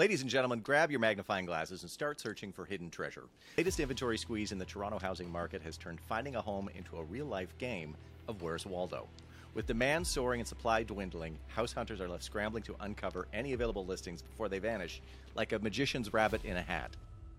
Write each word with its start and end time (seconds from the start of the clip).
Ladies 0.00 0.22
and 0.22 0.30
gentlemen, 0.30 0.60
grab 0.60 0.90
your 0.90 0.98
magnifying 0.98 1.44
glasses 1.44 1.82
and 1.82 1.90
start 1.90 2.18
searching 2.18 2.52
for 2.52 2.64
hidden 2.64 2.88
treasure. 2.88 3.24
Latest 3.58 3.80
inventory 3.80 4.16
squeeze 4.16 4.50
in 4.50 4.56
the 4.56 4.64
Toronto 4.64 4.98
housing 4.98 5.30
market 5.30 5.60
has 5.60 5.76
turned 5.76 6.00
finding 6.00 6.36
a 6.36 6.40
home 6.40 6.70
into 6.74 6.96
a 6.96 7.04
real 7.04 7.26
life 7.26 7.52
game 7.58 7.94
of 8.26 8.40
Where's 8.40 8.64
Waldo. 8.64 9.06
With 9.52 9.66
demand 9.66 10.06
soaring 10.06 10.40
and 10.40 10.48
supply 10.48 10.84
dwindling, 10.84 11.38
house 11.48 11.74
hunters 11.74 12.00
are 12.00 12.08
left 12.08 12.24
scrambling 12.24 12.62
to 12.62 12.76
uncover 12.80 13.28
any 13.34 13.52
available 13.52 13.84
listings 13.84 14.22
before 14.22 14.48
they 14.48 14.58
vanish, 14.58 15.02
like 15.34 15.52
a 15.52 15.58
magician's 15.58 16.14
rabbit 16.14 16.46
in 16.46 16.56
a 16.56 16.62
hat. 16.62 16.96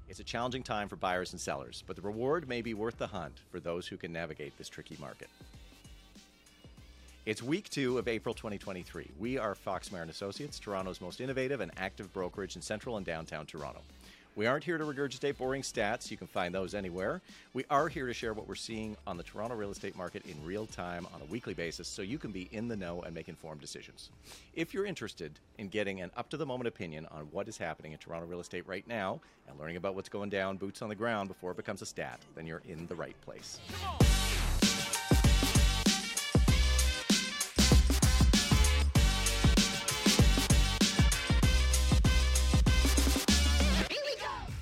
It's 0.07 0.20
a 0.20 0.23
challenging 0.23 0.62
time 0.62 0.88
for 0.88 0.98
buyers 0.98 1.32
and 1.32 1.41
sellers, 1.41 1.84
but 1.88 1.96
the 1.96 2.04
reward 2.04 2.48
may 2.48 2.62
be 2.62 2.75
worth 2.75 3.00
the 3.00 3.07
hunt 3.07 3.39
for 3.50 3.59
those 3.59 3.88
who 3.88 3.98
can 3.98 4.14
navigate 4.14 4.55
this 4.59 4.70
tricky 4.70 4.98
market. 5.00 5.30
It's 7.24 7.44
week 7.44 7.70
two 7.70 8.00
of 8.00 8.08
April 8.08 8.34
2023. 8.34 9.12
We 9.20 9.38
are 9.38 9.54
Fox 9.54 9.92
Marin 9.92 10.10
Associates, 10.10 10.58
Toronto's 10.58 11.00
most 11.00 11.22
innovative 11.22 11.62
and 11.62 11.72
active 11.78 12.12
brokerage 12.14 12.55
in 12.55 12.64
central 12.64 12.98
and 12.98 13.05
downtown 13.05 13.46
Toronto. 13.46 13.82
We 14.36 14.48
aren't 14.48 14.64
here 14.64 14.80
to 14.80 14.84
regurgitate 14.84 15.38
boring 15.38 15.62
stats. 15.62 16.09
You 16.09 16.18
can 16.18 16.26
find 16.26 16.55
those 16.55 16.73
anywhere. 16.73 17.22
We 17.54 17.64
are 17.70 17.90
here 17.90 18.08
to 18.08 18.14
share 18.16 18.34
what 18.34 18.48
we're 18.48 18.55
seeing 18.55 18.98
on 19.05 19.18
the 19.18 19.23
Toronto 19.23 19.55
real 19.55 19.70
estate 19.70 19.95
market 19.95 20.26
in 20.26 20.44
real 20.44 20.66
time 20.66 21.05
on 21.14 21.22
a 21.22 21.26
weekly 21.26 21.54
basis 21.54 21.88
so 21.88 22.02
you 22.02 22.18
can 22.18 22.31
be 22.31 22.50
in 22.54 22.68
the 22.68 22.76
know 22.76 23.04
and 23.04 23.14
make 23.14 23.30
informed 23.30 23.62
decisions. 23.62 24.09
If 24.56 24.73
you're 24.73 24.88
interested 24.88 25.34
in 25.59 25.67
getting 25.67 26.02
an 26.02 26.09
up 26.17 26.28
to 26.31 26.38
the 26.38 26.45
moment 26.48 26.70
opinion 26.70 27.06
on 27.12 27.28
what 27.30 27.48
is 27.48 27.56
happening 27.56 27.92
in 27.92 28.00
Toronto 28.00 28.26
real 28.26 28.40
estate 28.40 28.67
right 28.67 28.88
now 28.88 29.20
and 29.48 29.59
learning 29.59 29.78
about 29.78 29.94
what's 29.94 30.09
going 30.09 30.31
down 30.31 30.58
boots 30.58 30.81
on 30.81 30.90
the 30.90 30.95
ground 30.95 31.28
before 31.28 31.52
it 31.52 31.58
becomes 31.58 31.84
a 31.84 31.86
stat, 31.86 32.20
then 32.34 32.48
you're 32.48 32.64
in 32.67 32.88
the 32.88 32.95
right 32.95 33.16
place. 33.22 33.59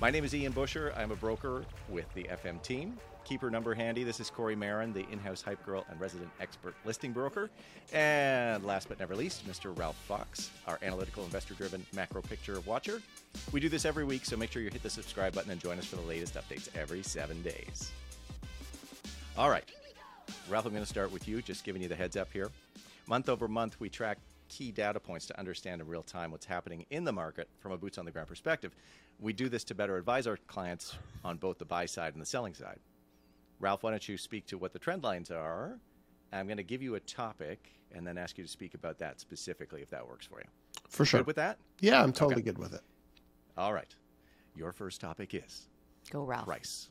My 0.00 0.08
name 0.08 0.24
is 0.24 0.34
Ian 0.34 0.52
Busher. 0.52 0.94
I'm 0.96 1.10
a 1.10 1.16
broker 1.16 1.62
with 1.90 2.06
the 2.14 2.22
FM 2.22 2.62
team. 2.62 2.96
Keep 3.24 3.42
her 3.42 3.50
number 3.50 3.74
handy. 3.74 4.02
This 4.02 4.18
is 4.18 4.30
Corey 4.30 4.56
Marin, 4.56 4.94
the 4.94 5.06
in 5.10 5.18
house 5.18 5.42
hype 5.42 5.62
girl 5.66 5.84
and 5.90 6.00
resident 6.00 6.30
expert 6.40 6.74
listing 6.86 7.12
broker. 7.12 7.50
And 7.92 8.64
last 8.64 8.88
but 8.88 8.98
never 8.98 9.14
least, 9.14 9.46
Mr. 9.46 9.78
Ralph 9.78 9.96
Fox, 10.08 10.52
our 10.66 10.78
analytical, 10.82 11.22
investor 11.24 11.52
driven 11.52 11.84
macro 11.94 12.22
picture 12.22 12.58
watcher. 12.60 13.02
We 13.52 13.60
do 13.60 13.68
this 13.68 13.84
every 13.84 14.04
week, 14.04 14.24
so 14.24 14.38
make 14.38 14.50
sure 14.50 14.62
you 14.62 14.70
hit 14.70 14.82
the 14.82 14.88
subscribe 14.88 15.34
button 15.34 15.50
and 15.50 15.60
join 15.60 15.78
us 15.78 15.84
for 15.84 15.96
the 15.96 16.06
latest 16.08 16.32
updates 16.32 16.74
every 16.74 17.02
seven 17.02 17.42
days. 17.42 17.92
All 19.36 19.50
right. 19.50 19.70
Ralph, 20.48 20.64
I'm 20.64 20.72
going 20.72 20.82
to 20.82 20.88
start 20.88 21.12
with 21.12 21.28
you, 21.28 21.42
just 21.42 21.62
giving 21.62 21.82
you 21.82 21.88
the 21.88 21.94
heads 21.94 22.16
up 22.16 22.32
here. 22.32 22.48
Month 23.06 23.28
over 23.28 23.48
month, 23.48 23.78
we 23.78 23.90
track 23.90 24.16
key 24.50 24.72
data 24.72 25.00
points 25.00 25.24
to 25.26 25.38
understand 25.38 25.80
in 25.80 25.86
real 25.86 26.02
time 26.02 26.30
what's 26.32 26.44
happening 26.44 26.84
in 26.90 27.04
the 27.04 27.12
market 27.12 27.48
from 27.60 27.72
a 27.72 27.78
boots 27.78 27.96
on 27.96 28.04
the 28.04 28.10
ground 28.10 28.28
perspective. 28.28 28.74
We 29.20 29.32
do 29.32 29.48
this 29.48 29.64
to 29.64 29.74
better 29.74 29.96
advise 29.96 30.26
our 30.26 30.36
clients 30.48 30.96
on 31.24 31.36
both 31.38 31.58
the 31.58 31.64
buy 31.64 31.86
side 31.86 32.12
and 32.14 32.20
the 32.20 32.26
selling 32.26 32.52
side. 32.54 32.80
Ralph, 33.60 33.82
why 33.82 33.90
don't 33.90 34.06
you 34.08 34.18
speak 34.18 34.46
to 34.46 34.58
what 34.58 34.72
the 34.72 34.78
trend 34.78 35.04
lines 35.04 35.30
are? 35.30 35.78
I'm 36.32 36.46
going 36.46 36.56
to 36.56 36.62
give 36.64 36.82
you 36.82 36.96
a 36.96 37.00
topic 37.00 37.72
and 37.92 38.06
then 38.06 38.18
ask 38.18 38.38
you 38.38 38.44
to 38.44 38.50
speak 38.50 38.74
about 38.74 38.98
that 38.98 39.20
specifically 39.20 39.82
if 39.82 39.90
that 39.90 40.06
works 40.06 40.26
for 40.26 40.40
you. 40.40 40.46
For 40.88 41.04
sure. 41.04 41.20
Good 41.20 41.26
with 41.28 41.36
that? 41.36 41.58
Yeah, 41.80 42.02
I'm 42.02 42.12
totally 42.12 42.34
Okay. 42.42 42.42
good 42.50 42.58
with 42.58 42.74
it. 42.74 42.82
All 43.56 43.72
right. 43.72 43.94
Your 44.56 44.72
first 44.72 45.00
topic 45.00 45.34
is 45.34 45.68
Go, 46.10 46.24
Ralph. 46.24 46.46
price. 46.46 46.88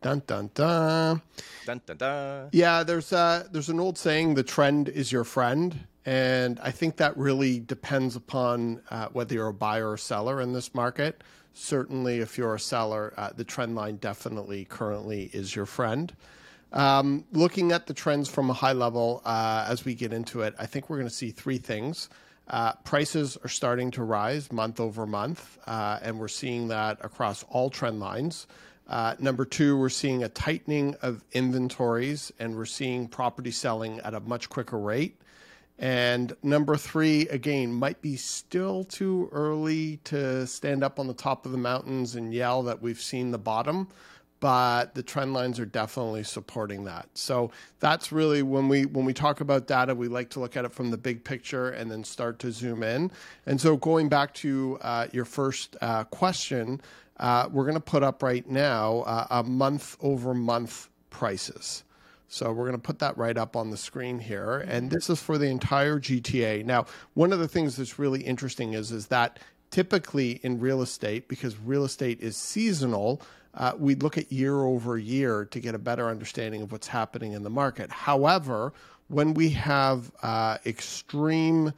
Dun 0.00 0.22
dun 0.26 0.50
dun. 0.54 1.22
Dun 1.66 1.80
dun 1.84 1.96
dun. 1.96 2.48
Yeah, 2.52 2.82
there's 2.84 3.12
uh 3.12 3.46
there's 3.50 3.68
an 3.68 3.80
old 3.80 3.98
saying, 3.98 4.34
the 4.34 4.42
trend 4.42 4.88
is 4.88 5.10
your 5.10 5.24
friend. 5.24 5.86
And 6.06 6.58
I 6.60 6.70
think 6.70 6.96
that 6.96 7.14
really 7.18 7.60
depends 7.60 8.16
upon 8.16 8.80
uh, 8.90 9.08
whether 9.12 9.34
you're 9.34 9.48
a 9.48 9.52
buyer 9.52 9.90
or 9.90 9.98
seller 9.98 10.40
in 10.40 10.54
this 10.54 10.74
market. 10.74 11.22
Certainly, 11.52 12.20
if 12.20 12.38
you're 12.38 12.54
a 12.54 12.60
seller, 12.60 13.12
uh, 13.18 13.30
the 13.36 13.44
trend 13.44 13.74
line 13.74 13.96
definitely 13.96 14.64
currently 14.64 15.28
is 15.34 15.54
your 15.54 15.66
friend. 15.66 16.14
Um, 16.72 17.26
looking 17.32 17.72
at 17.72 17.86
the 17.86 17.92
trends 17.92 18.28
from 18.28 18.48
a 18.48 18.54
high 18.54 18.72
level 18.72 19.20
uh, 19.26 19.66
as 19.68 19.84
we 19.84 19.94
get 19.94 20.14
into 20.14 20.40
it, 20.40 20.54
I 20.58 20.64
think 20.64 20.88
we're 20.88 20.96
going 20.96 21.08
to 21.08 21.14
see 21.14 21.30
three 21.30 21.58
things. 21.58 22.08
Uh, 22.48 22.72
prices 22.84 23.36
are 23.44 23.48
starting 23.48 23.90
to 23.90 24.02
rise 24.02 24.50
month 24.50 24.80
over 24.80 25.06
month, 25.06 25.58
uh, 25.66 25.98
and 26.00 26.18
we're 26.18 26.28
seeing 26.28 26.68
that 26.68 26.98
across 27.02 27.44
all 27.50 27.68
trend 27.68 28.00
lines. 28.00 28.46
Uh, 28.88 29.14
number 29.18 29.44
two, 29.44 29.76
we're 29.76 29.88
seeing 29.90 30.24
a 30.24 30.28
tightening 30.28 30.94
of 31.02 31.22
inventories, 31.32 32.32
and 32.38 32.56
we're 32.56 32.64
seeing 32.64 33.06
property 33.06 33.50
selling 33.50 34.00
at 34.00 34.14
a 34.14 34.20
much 34.20 34.48
quicker 34.48 34.78
rate. 34.78 35.20
And 35.78 36.34
number 36.42 36.76
three, 36.76 37.28
again, 37.28 37.72
might 37.72 38.02
be 38.02 38.16
still 38.16 38.82
too 38.82 39.28
early 39.30 39.98
to 40.04 40.46
stand 40.46 40.82
up 40.82 40.98
on 40.98 41.06
the 41.06 41.14
top 41.14 41.46
of 41.46 41.52
the 41.52 41.58
mountains 41.58 42.16
and 42.16 42.34
yell 42.34 42.64
that 42.64 42.82
we've 42.82 43.00
seen 43.00 43.30
the 43.30 43.38
bottom, 43.38 43.86
but 44.40 44.94
the 44.94 45.02
trend 45.02 45.34
lines 45.34 45.60
are 45.60 45.66
definitely 45.66 46.24
supporting 46.24 46.84
that. 46.84 47.08
So 47.14 47.52
that's 47.78 48.10
really 48.10 48.42
when 48.42 48.68
we 48.68 48.86
when 48.86 49.04
we 49.04 49.12
talk 49.12 49.40
about 49.40 49.68
data, 49.68 49.94
we 49.94 50.08
like 50.08 50.30
to 50.30 50.40
look 50.40 50.56
at 50.56 50.64
it 50.64 50.72
from 50.72 50.90
the 50.90 50.98
big 50.98 51.22
picture 51.22 51.70
and 51.70 51.90
then 51.90 52.02
start 52.02 52.40
to 52.40 52.50
zoom 52.50 52.82
in. 52.82 53.10
And 53.46 53.60
so 53.60 53.76
going 53.76 54.08
back 54.08 54.34
to 54.34 54.78
uh, 54.80 55.06
your 55.12 55.24
first 55.24 55.76
uh, 55.80 56.04
question, 56.04 56.80
uh, 57.18 57.48
we're 57.50 57.64
going 57.64 57.74
to 57.74 57.80
put 57.80 58.02
up 58.02 58.22
right 58.22 58.48
now 58.48 59.00
uh, 59.00 59.26
a 59.30 59.42
month 59.42 59.96
over 60.00 60.34
month 60.34 60.88
prices. 61.10 61.84
So 62.28 62.52
we're 62.52 62.66
going 62.66 62.72
to 62.72 62.78
put 62.78 62.98
that 62.98 63.16
right 63.16 63.36
up 63.36 63.56
on 63.56 63.70
the 63.70 63.76
screen 63.76 64.18
here, 64.18 64.58
and 64.68 64.90
this 64.90 65.08
is 65.08 65.20
for 65.20 65.38
the 65.38 65.46
entire 65.46 65.98
GTA. 65.98 66.64
Now, 66.64 66.84
one 67.14 67.32
of 67.32 67.38
the 67.38 67.48
things 67.48 67.76
that's 67.76 67.98
really 67.98 68.20
interesting 68.20 68.74
is 68.74 68.92
is 68.92 69.06
that 69.06 69.38
typically 69.70 70.40
in 70.42 70.60
real 70.60 70.82
estate, 70.82 71.26
because 71.28 71.58
real 71.58 71.84
estate 71.84 72.20
is 72.20 72.36
seasonal, 72.36 73.22
uh, 73.54 73.72
we 73.78 73.94
look 73.94 74.18
at 74.18 74.30
year 74.30 74.62
over 74.62 74.98
year 74.98 75.46
to 75.46 75.58
get 75.58 75.74
a 75.74 75.78
better 75.78 76.08
understanding 76.08 76.62
of 76.62 76.70
what's 76.70 76.86
happening 76.86 77.32
in 77.32 77.42
the 77.42 77.50
market. 77.50 77.90
However, 77.90 78.74
when 79.08 79.32
we 79.32 79.48
have 79.50 80.12
uh, 80.22 80.58
extreme 80.66 81.72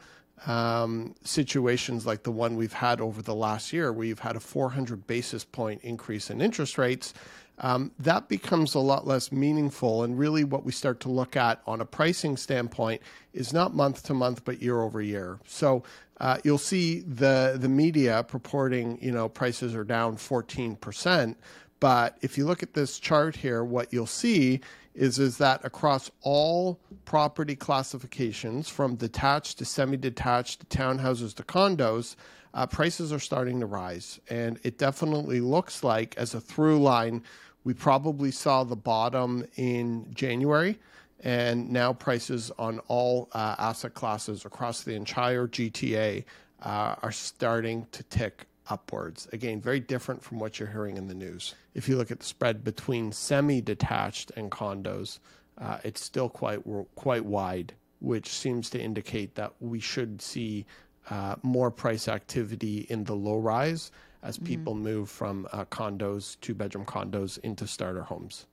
um, 0.46 1.14
situations 1.22 2.06
like 2.06 2.22
the 2.22 2.30
one 2.30 2.56
we've 2.56 2.72
had 2.72 3.00
over 3.00 3.22
the 3.22 3.34
last 3.34 3.72
year, 3.72 3.92
where 3.92 4.06
you've 4.06 4.20
had 4.20 4.36
a 4.36 4.40
400 4.40 5.06
basis 5.06 5.44
point 5.44 5.80
increase 5.82 6.30
in 6.30 6.40
interest 6.40 6.78
rates, 6.78 7.12
um, 7.58 7.90
that 7.98 8.28
becomes 8.28 8.74
a 8.74 8.78
lot 8.78 9.06
less 9.06 9.30
meaningful. 9.30 10.02
And 10.02 10.18
really, 10.18 10.44
what 10.44 10.64
we 10.64 10.72
start 10.72 11.00
to 11.00 11.10
look 11.10 11.36
at 11.36 11.60
on 11.66 11.80
a 11.80 11.84
pricing 11.84 12.36
standpoint 12.36 13.02
is 13.34 13.52
not 13.52 13.74
month 13.74 14.02
to 14.04 14.14
month, 14.14 14.44
but 14.44 14.62
year 14.62 14.80
over 14.80 15.02
year. 15.02 15.38
So 15.44 15.82
uh, 16.20 16.38
you'll 16.42 16.58
see 16.58 17.00
the 17.00 17.56
the 17.58 17.68
media 17.68 18.24
purporting, 18.26 18.98
you 19.02 19.12
know, 19.12 19.28
prices 19.28 19.74
are 19.74 19.84
down 19.84 20.16
14 20.16 20.76
percent. 20.76 21.36
But 21.80 22.18
if 22.20 22.36
you 22.36 22.46
look 22.46 22.62
at 22.62 22.74
this 22.74 22.98
chart 22.98 23.36
here, 23.36 23.64
what 23.64 23.92
you'll 23.92 24.06
see 24.06 24.60
is 24.94 25.18
is 25.18 25.38
that 25.38 25.64
across 25.64 26.10
all 26.22 26.80
property 27.04 27.56
classifications, 27.56 28.68
from 28.68 28.96
detached 28.96 29.58
to 29.58 29.64
semi-detached 29.64 30.60
to 30.60 30.78
townhouses 30.78 31.34
to 31.34 31.42
condos, 31.42 32.16
uh, 32.54 32.66
prices 32.66 33.12
are 33.12 33.20
starting 33.20 33.60
to 33.60 33.66
rise, 33.66 34.20
and 34.28 34.58
it 34.62 34.78
definitely 34.78 35.40
looks 35.40 35.84
like, 35.84 36.16
as 36.16 36.34
a 36.34 36.40
through 36.40 36.80
line, 36.80 37.22
we 37.62 37.74
probably 37.74 38.30
saw 38.30 38.64
the 38.64 38.76
bottom 38.76 39.44
in 39.56 40.06
January, 40.12 40.78
and 41.20 41.70
now 41.70 41.92
prices 41.92 42.50
on 42.58 42.80
all 42.88 43.28
uh, 43.32 43.54
asset 43.58 43.94
classes 43.94 44.44
across 44.44 44.82
the 44.82 44.94
entire 44.94 45.46
GTA 45.46 46.24
uh, 46.62 46.96
are 47.02 47.12
starting 47.12 47.86
to 47.92 48.02
tick 48.04 48.46
upwards. 48.70 49.28
Again, 49.32 49.60
very 49.60 49.80
different 49.80 50.22
from 50.22 50.38
what 50.38 50.58
you're 50.58 50.68
hearing 50.70 50.96
in 50.96 51.08
the 51.08 51.14
news. 51.14 51.54
If 51.74 51.88
you 51.88 51.96
look 51.96 52.10
at 52.10 52.20
the 52.20 52.26
spread 52.26 52.64
between 52.64 53.12
semi-detached 53.12 54.32
and 54.36 54.50
condos, 54.50 55.18
uh, 55.58 55.78
it's 55.84 56.02
still 56.02 56.28
quite 56.28 56.60
quite 56.94 57.24
wide, 57.24 57.74
which 58.00 58.28
seems 58.28 58.70
to 58.70 58.80
indicate 58.80 59.34
that 59.34 59.52
we 59.60 59.80
should 59.80 60.22
see 60.22 60.64
uh, 61.10 61.34
more 61.42 61.70
price 61.70 62.08
activity 62.08 62.86
in 62.88 63.04
the 63.04 63.14
low 63.14 63.36
rise 63.36 63.90
as 64.22 64.38
people 64.38 64.74
move 64.74 65.08
from 65.08 65.46
uh, 65.52 65.64
condos, 65.66 66.38
two 66.40 66.54
bedroom 66.54 66.84
condos, 66.84 67.38
into 67.38 67.66
starter 67.66 68.02
homes. 68.02 68.46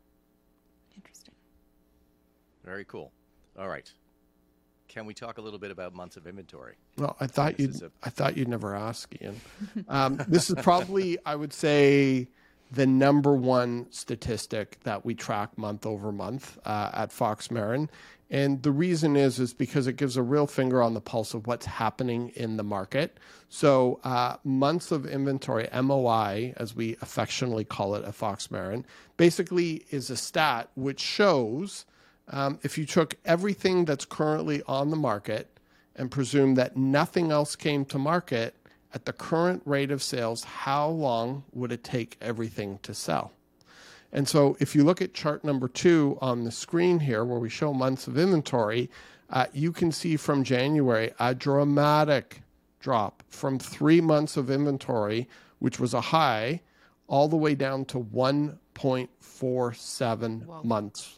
Interesting. 0.96 1.34
Very 2.64 2.86
cool. 2.86 3.12
All 3.60 3.68
right. 3.68 3.92
Can 4.98 5.06
we 5.06 5.14
talk 5.14 5.38
a 5.38 5.42
little 5.42 5.60
bit 5.60 5.70
about 5.70 5.94
months 5.94 6.18
of 6.18 6.26
inventory? 6.26 6.74
Well, 6.98 7.16
I 7.20 7.28
thought 7.28 7.60
you'd 7.60 7.70
is 7.70 7.84
a- 7.84 7.92
I 8.02 8.10
thought 8.10 8.36
you'd 8.36 8.48
never 8.48 8.76
ask, 8.76 9.14
Ian. 9.22 9.40
Um, 9.88 10.20
this 10.28 10.50
is 10.50 10.56
probably, 10.64 11.20
I 11.24 11.36
would 11.36 11.54
say, 11.54 12.30
the 12.72 12.88
number 12.88 13.36
one 13.36 13.86
statistic 13.92 14.80
that 14.86 15.06
we 15.06 15.14
track 15.14 15.56
month 15.56 15.86
over 15.86 16.12
month 16.12 16.58
uh, 16.66 16.90
at 16.94 17.12
Fox 17.12 17.52
Marin. 17.52 17.92
And 18.32 18.64
the 18.64 18.72
reason 18.72 19.16
is 19.16 19.38
is 19.38 19.54
because 19.54 19.86
it 19.86 19.98
gives 19.98 20.18
a 20.18 20.24
real 20.24 20.48
finger 20.48 20.82
on 20.82 20.96
the 20.96 21.00
pulse 21.00 21.36
of 21.36 21.46
what's 21.46 21.68
happening 21.68 22.30
in 22.30 22.58
the 22.58 22.64
market. 22.64 23.20
So 23.50 24.00
uh, 24.04 24.38
months 24.44 24.92
of 24.92 25.06
inventory, 25.06 25.70
MOI, 25.80 26.56
as 26.58 26.76
we 26.76 26.98
affectionately 27.04 27.66
call 27.66 27.94
it 27.94 28.04
at 28.04 28.16
Fox 28.16 28.50
Marin, 28.50 28.84
basically 29.16 29.86
is 29.92 30.10
a 30.10 30.18
stat 30.18 30.70
which 30.74 31.00
shows 31.00 31.86
um, 32.30 32.60
if 32.64 32.78
you 32.78 32.86
took 32.86 33.16
everything 33.26 33.86
that's 33.86 34.06
currently 34.06 34.62
on 34.68 34.90
the 34.90 34.96
market 34.96 35.48
and 35.96 36.12
presume 36.12 36.56
that 36.56 36.76
nothing 36.76 37.32
else 37.32 37.56
came 37.56 37.86
to 37.86 37.98
market 37.98 38.56
at 38.94 39.06
the 39.06 39.14
current 39.14 39.62
rate 39.66 39.92
of 39.92 40.04
sales, 40.04 40.44
how 40.44 40.88
long 40.88 41.44
would 41.54 41.72
it 41.72 41.84
take 41.84 42.18
everything 42.22 42.80
to 42.84 42.94
sell? 42.94 43.32
And 44.12 44.28
so 44.28 44.58
if 44.60 44.76
you 44.76 44.84
look 44.84 45.02
at 45.02 45.14
chart 45.14 45.44
number 45.44 45.68
two 45.68 46.18
on 46.22 46.44
the 46.44 46.52
screen 46.52 47.00
here, 47.00 47.26
where 47.26 47.40
we 47.40 47.50
show 47.50 47.74
months 47.74 48.08
of 48.08 48.18
inventory, 48.18 48.90
uh, 49.30 49.48
you 49.54 49.74
can 49.74 49.92
see 49.92 50.16
from 50.16 50.44
January 50.44 51.12
a 51.20 51.36
dramatic 51.36 52.42
drop 52.80 53.24
from 53.30 53.60
three 53.60 54.00
months 54.00 54.38
of 54.38 54.50
inventory, 54.50 55.28
which 55.60 55.80
was 55.80 55.94
a 55.94 56.02
high, 56.02 56.62
all 57.08 57.28
the 57.28 57.36
way 57.36 57.54
down 57.56 57.84
to 57.86 58.00
1.47 58.00 60.64
months. 60.64 61.17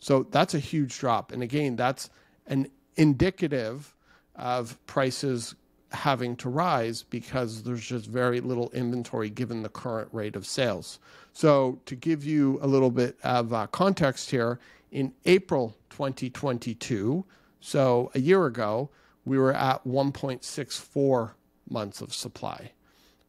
So 0.00 0.24
that's 0.30 0.54
a 0.54 0.58
huge 0.58 0.98
drop. 0.98 1.32
And 1.32 1.42
again, 1.42 1.76
that's 1.76 2.10
an 2.46 2.68
indicative 2.96 3.94
of 4.36 4.78
prices 4.86 5.54
having 5.90 6.36
to 6.36 6.48
rise 6.48 7.02
because 7.02 7.62
there's 7.62 7.86
just 7.86 8.06
very 8.06 8.40
little 8.40 8.70
inventory 8.70 9.30
given 9.30 9.62
the 9.62 9.68
current 9.68 10.08
rate 10.12 10.36
of 10.36 10.46
sales. 10.46 10.98
So, 11.32 11.80
to 11.86 11.94
give 11.94 12.24
you 12.24 12.58
a 12.60 12.66
little 12.66 12.90
bit 12.90 13.16
of 13.22 13.52
uh, 13.52 13.66
context 13.68 14.30
here, 14.30 14.58
in 14.90 15.12
April 15.26 15.76
2022, 15.90 17.24
so 17.60 18.10
a 18.14 18.18
year 18.18 18.46
ago, 18.46 18.90
we 19.24 19.38
were 19.38 19.52
at 19.52 19.84
1.64 19.84 21.32
months 21.68 22.00
of 22.00 22.14
supply. 22.14 22.72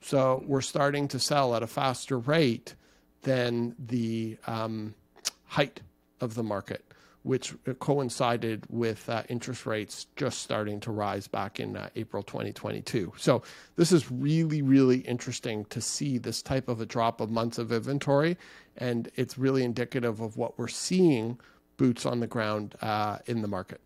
So, 0.01 0.43
we're 0.45 0.61
starting 0.61 1.07
to 1.09 1.19
sell 1.19 1.55
at 1.55 1.63
a 1.63 1.67
faster 1.67 2.17
rate 2.17 2.75
than 3.21 3.75
the 3.77 4.37
um, 4.47 4.95
height 5.45 5.81
of 6.21 6.35
the 6.35 6.43
market 6.43 6.83
which 7.23 7.53
coincided 7.79 8.65
with 8.69 9.09
uh, 9.09 9.23
interest 9.27 9.65
rates 9.65 10.07
just 10.15 10.39
starting 10.39 10.79
to 10.79 10.91
rise 10.91 11.27
back 11.27 11.59
in 11.59 11.75
uh, 11.75 11.89
April 11.95 12.23
2022. 12.23 13.13
So 13.17 13.43
this 13.75 13.91
is 13.91 14.09
really, 14.09 14.61
really 14.61 14.99
interesting 14.99 15.65
to 15.65 15.81
see 15.81 16.17
this 16.17 16.41
type 16.41 16.69
of 16.69 16.79
a 16.79 16.85
drop 16.85 17.19
of 17.19 17.29
months 17.29 17.57
of 17.57 17.71
inventory, 17.71 18.37
and 18.77 19.09
it's 19.15 19.37
really 19.37 19.63
indicative 19.63 20.21
of 20.21 20.37
what 20.37 20.57
we're 20.57 20.69
seeing 20.69 21.39
boots 21.77 22.05
on 22.05 22.19
the 22.19 22.27
ground 22.27 22.75
uh, 22.81 23.17
in 23.25 23.41
the 23.41 23.47
market. 23.47 23.81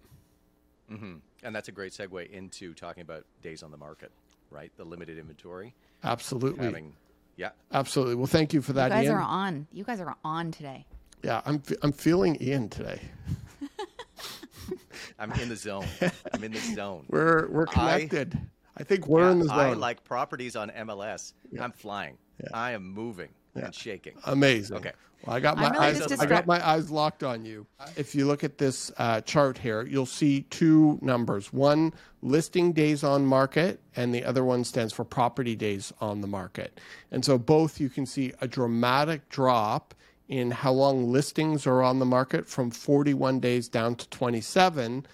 Mm-hmm. 0.92 1.16
And 1.42 1.56
that's 1.56 1.68
a 1.68 1.72
great 1.72 1.92
segue 1.92 2.30
into 2.32 2.74
talking 2.74 3.02
about 3.02 3.26
days 3.42 3.64
on 3.64 3.72
the 3.72 3.78
market, 3.78 4.12
right? 4.52 4.72
The 4.78 4.84
limited 4.84 5.18
inventory. 5.18 5.74
Absolutely. 6.04 6.66
Having, 6.66 6.94
yeah. 7.36 7.50
Absolutely. 7.72 8.16
Well, 8.16 8.28
thank 8.28 8.54
you 8.54 8.62
for 8.62 8.74
that. 8.74 8.86
You 8.86 8.98
guys 8.98 9.06
Ian. 9.06 9.16
are 9.16 9.22
on. 9.22 9.68
You 9.72 9.84
guys 9.84 10.00
are 10.00 10.16
on 10.24 10.52
today. 10.52 10.86
Yeah, 11.24 11.42
I'm 11.46 11.62
I'm 11.82 11.94
feeling 11.94 12.38
Ian 12.42 12.70
today. 12.70 13.00
I'm 15.20 15.32
in 15.34 15.50
the 15.50 15.56
zone. 15.56 15.86
I'm 16.34 16.44
in 16.44 16.52
the 16.52 16.60
zone. 16.60 17.06
We're 17.08 17.48
we're 17.48 17.66
connected. 17.66 18.36
I, 18.36 18.82
I 18.82 18.84
think 18.84 19.08
we're 19.08 19.26
yeah, 19.26 19.32
in 19.32 19.40
the 19.40 19.46
zone. 19.46 19.60
I 19.60 19.74
like 19.74 20.04
properties 20.04 20.56
on 20.56 20.70
MLS. 20.70 21.34
I'm 21.60 21.72
flying. 21.72 22.18
I 22.54 22.72
am 22.72 22.84
moving 22.84 23.30
and 23.56 23.74
shaking. 23.74 24.14
Amazing. 24.26 24.78
Okay. 24.78 24.92
Well, 25.26 25.36
I 25.38 25.40
got 25.40 25.58
my 25.58 25.68
I'm 25.68 25.74
really 25.74 25.86
eyes. 25.86 26.06
just 26.06 26.22
I 26.22 26.26
got 26.26 26.46
my 26.46 26.66
eyes 26.68 26.92
locked 26.92 27.24
on 27.24 27.46
you. 27.46 27.66
If 27.96 28.14
you 28.14 28.26
look 28.26 28.44
at 28.44 28.58
this 28.58 28.92
uh, 28.98 29.22
chart 29.22 29.58
here, 29.58 29.84
you'll 29.84 30.06
see 30.06 30.42
two 30.50 31.00
numbers. 31.02 31.54
One 31.54 31.94
listing 32.22 32.74
days 32.74 33.04
on 33.04 33.26
market, 33.26 33.80
and 33.96 34.14
the 34.14 34.26
other 34.26 34.44
one 34.44 34.66
stands 34.66 34.92
for 34.92 35.06
property 35.06 35.56
days 35.56 35.94
on 36.02 36.20
the 36.20 36.28
market. 36.28 36.82
And 37.12 37.24
so 37.24 37.38
both 37.38 37.80
you 37.80 37.90
can 37.90 38.06
see 38.06 38.34
a 38.42 38.48
dramatic 38.48 39.30
drop 39.30 39.94
in 40.28 40.52
how 40.52 40.72
long 40.72 41.12
listings 41.12 41.68
are 41.68 41.84
on 41.84 42.00
the 42.00 42.06
market 42.06 42.48
from 42.48 42.72
41 42.72 43.40
days 43.40 43.68
down 43.68 43.96
to 43.96 44.10
27, 44.10 45.06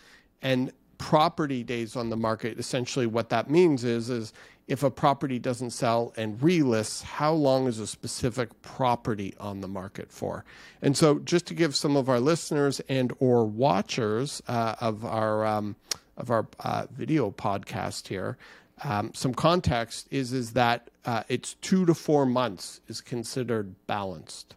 and 0.42 0.72
property 0.98 1.64
days 1.64 1.96
on 1.96 2.10
the 2.10 2.18
market. 2.18 2.60
Essentially, 2.60 3.08
what 3.08 3.30
that 3.30 3.50
means 3.50 3.84
is 3.84 4.10
is 4.12 4.34
if 4.68 4.84
a 4.84 4.92
property 4.92 5.40
doesn't 5.40 5.72
sell 5.72 6.14
and 6.16 6.40
relists, 6.40 7.02
how 7.02 7.34
long 7.34 7.66
is 7.66 7.80
a 7.80 7.88
specific 7.88 8.62
property 8.62 9.34
on 9.40 9.62
the 9.62 9.68
market 9.68 10.12
for? 10.12 10.46
And 10.82 10.96
so, 10.96 11.18
just 11.20 11.48
to 11.48 11.56
give 11.56 11.76
some 11.76 11.98
of 11.98 12.08
our 12.08 12.20
listeners 12.20 12.80
and 12.88 13.12
or 13.20 13.46
watchers 13.46 14.44
uh, 14.48 14.76
of 14.80 15.04
our 15.04 15.46
um, 15.46 15.76
of 16.18 16.30
our 16.30 16.48
uh, 16.60 16.86
video 16.92 17.32
podcast 17.32 18.08
here. 18.08 18.38
Um, 18.84 19.12
some 19.14 19.34
context 19.34 20.08
is 20.12 20.32
is 20.32 20.54
that 20.54 20.90
uh, 21.04 21.24
it's 21.28 21.56
two 21.56 21.86
to 21.86 21.94
four 21.94 22.26
months 22.26 22.80
is 22.88 23.02
considered 23.02 23.76
balanced. 23.88 24.56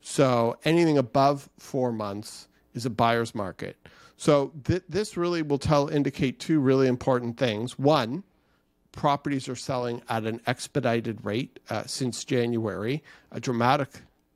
So 0.00 0.58
anything 0.64 0.98
above 0.98 1.48
four 1.58 1.92
months 1.92 2.48
is 2.74 2.86
a 2.86 2.90
buyer's 2.90 3.34
market. 3.34 3.76
So 4.16 4.52
th- 4.64 4.82
this 4.88 5.16
really 5.16 5.42
will 5.42 5.58
tell 5.58 5.88
indicate 5.88 6.38
two 6.38 6.60
really 6.60 6.88
important 6.88 7.36
things. 7.36 7.78
One, 7.78 8.22
properties 8.92 9.48
are 9.48 9.56
selling 9.56 10.02
at 10.08 10.24
an 10.24 10.40
expedited 10.46 11.24
rate 11.24 11.58
uh, 11.70 11.84
since 11.86 12.24
January, 12.24 13.02
a 13.30 13.40
dramatic 13.40 13.88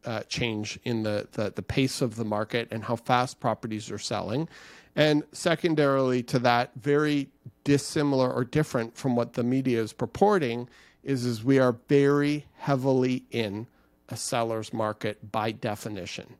uh, 0.04 0.20
change 0.22 0.78
in 0.84 1.02
the, 1.02 1.26
the 1.32 1.50
the 1.54 1.62
pace 1.62 2.02
of 2.02 2.16
the 2.16 2.24
market 2.24 2.68
and 2.70 2.84
how 2.84 2.96
fast 2.96 3.40
properties 3.40 3.90
are 3.90 3.98
selling. 3.98 4.48
And 4.96 5.24
secondarily 5.32 6.22
to 6.24 6.38
that, 6.40 6.70
very 6.76 7.28
dissimilar 7.64 8.30
or 8.30 8.44
different 8.44 8.96
from 8.96 9.16
what 9.16 9.32
the 9.32 9.42
media 9.42 9.80
is 9.80 9.92
purporting, 9.92 10.68
is, 11.02 11.24
is 11.24 11.42
we 11.42 11.58
are 11.58 11.76
very 11.88 12.46
heavily 12.54 13.24
in 13.30 13.66
a 14.08 14.16
seller's 14.16 14.72
market 14.72 15.32
by 15.32 15.52
definition. 15.52 16.36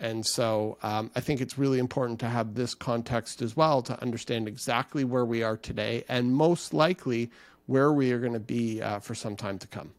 And 0.00 0.24
so 0.24 0.78
um, 0.82 1.10
I 1.16 1.20
think 1.20 1.40
it's 1.40 1.58
really 1.58 1.78
important 1.80 2.20
to 2.20 2.28
have 2.28 2.54
this 2.54 2.74
context 2.74 3.42
as 3.42 3.56
well 3.56 3.82
to 3.82 4.00
understand 4.00 4.46
exactly 4.46 5.02
where 5.04 5.24
we 5.24 5.42
are 5.42 5.56
today 5.56 6.04
and 6.08 6.32
most 6.32 6.72
likely 6.72 7.30
where 7.66 7.92
we 7.92 8.12
are 8.12 8.18
going 8.20 8.32
to 8.34 8.38
be 8.40 8.80
uh, 8.80 9.00
for 9.00 9.14
some 9.14 9.34
time 9.36 9.58
to 9.58 9.66
come. 9.66 9.90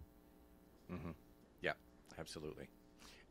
Yeah, 1.62 1.74
absolutely. 2.18 2.68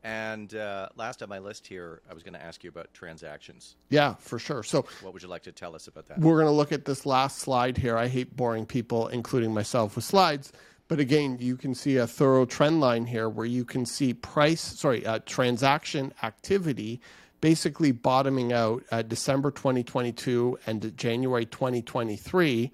And 0.03 0.53
uh, 0.55 0.89
last 0.95 1.21
on 1.21 1.27
my 1.27 1.39
list 1.39 1.67
here, 1.67 2.01
I 2.09 2.13
was 2.13 2.23
going 2.23 2.33
to 2.33 2.41
ask 2.41 2.63
you 2.63 2.69
about 2.69 2.93
transactions. 2.93 3.75
Yeah, 3.89 4.15
for 4.19 4.39
sure. 4.39 4.63
So 4.63 4.85
What 5.01 5.13
would 5.13 5.21
you 5.21 5.27
like 5.27 5.43
to 5.43 5.51
tell 5.51 5.75
us 5.75 5.87
about 5.87 6.05
that? 6.07 6.19
we're 6.19 6.35
going 6.35 6.45
to 6.45 6.51
look 6.51 6.71
at 6.71 6.85
this 6.85 7.05
last 7.05 7.39
slide 7.39 7.77
here. 7.77 7.97
I 7.97 8.07
hate 8.07 8.35
boring 8.37 8.65
people, 8.65 9.07
including 9.09 9.53
myself, 9.53 9.95
with 9.95 10.05
slides. 10.05 10.53
But 10.89 10.99
again, 10.99 11.37
you 11.39 11.55
can 11.55 11.75
see 11.75 11.97
a 11.97 12.07
thorough 12.07 12.45
trend 12.45 12.81
line 12.81 13.05
here 13.05 13.29
where 13.29 13.45
you 13.45 13.63
can 13.63 13.85
see 13.85 14.13
price, 14.13 14.59
sorry, 14.59 15.05
uh, 15.05 15.19
transaction 15.25 16.13
activity 16.23 16.99
basically 17.41 17.91
bottoming 17.91 18.51
out 18.51 18.83
December 19.07 19.49
2022 19.51 20.59
and 20.67 20.97
January 20.97 21.45
2023 21.45 22.69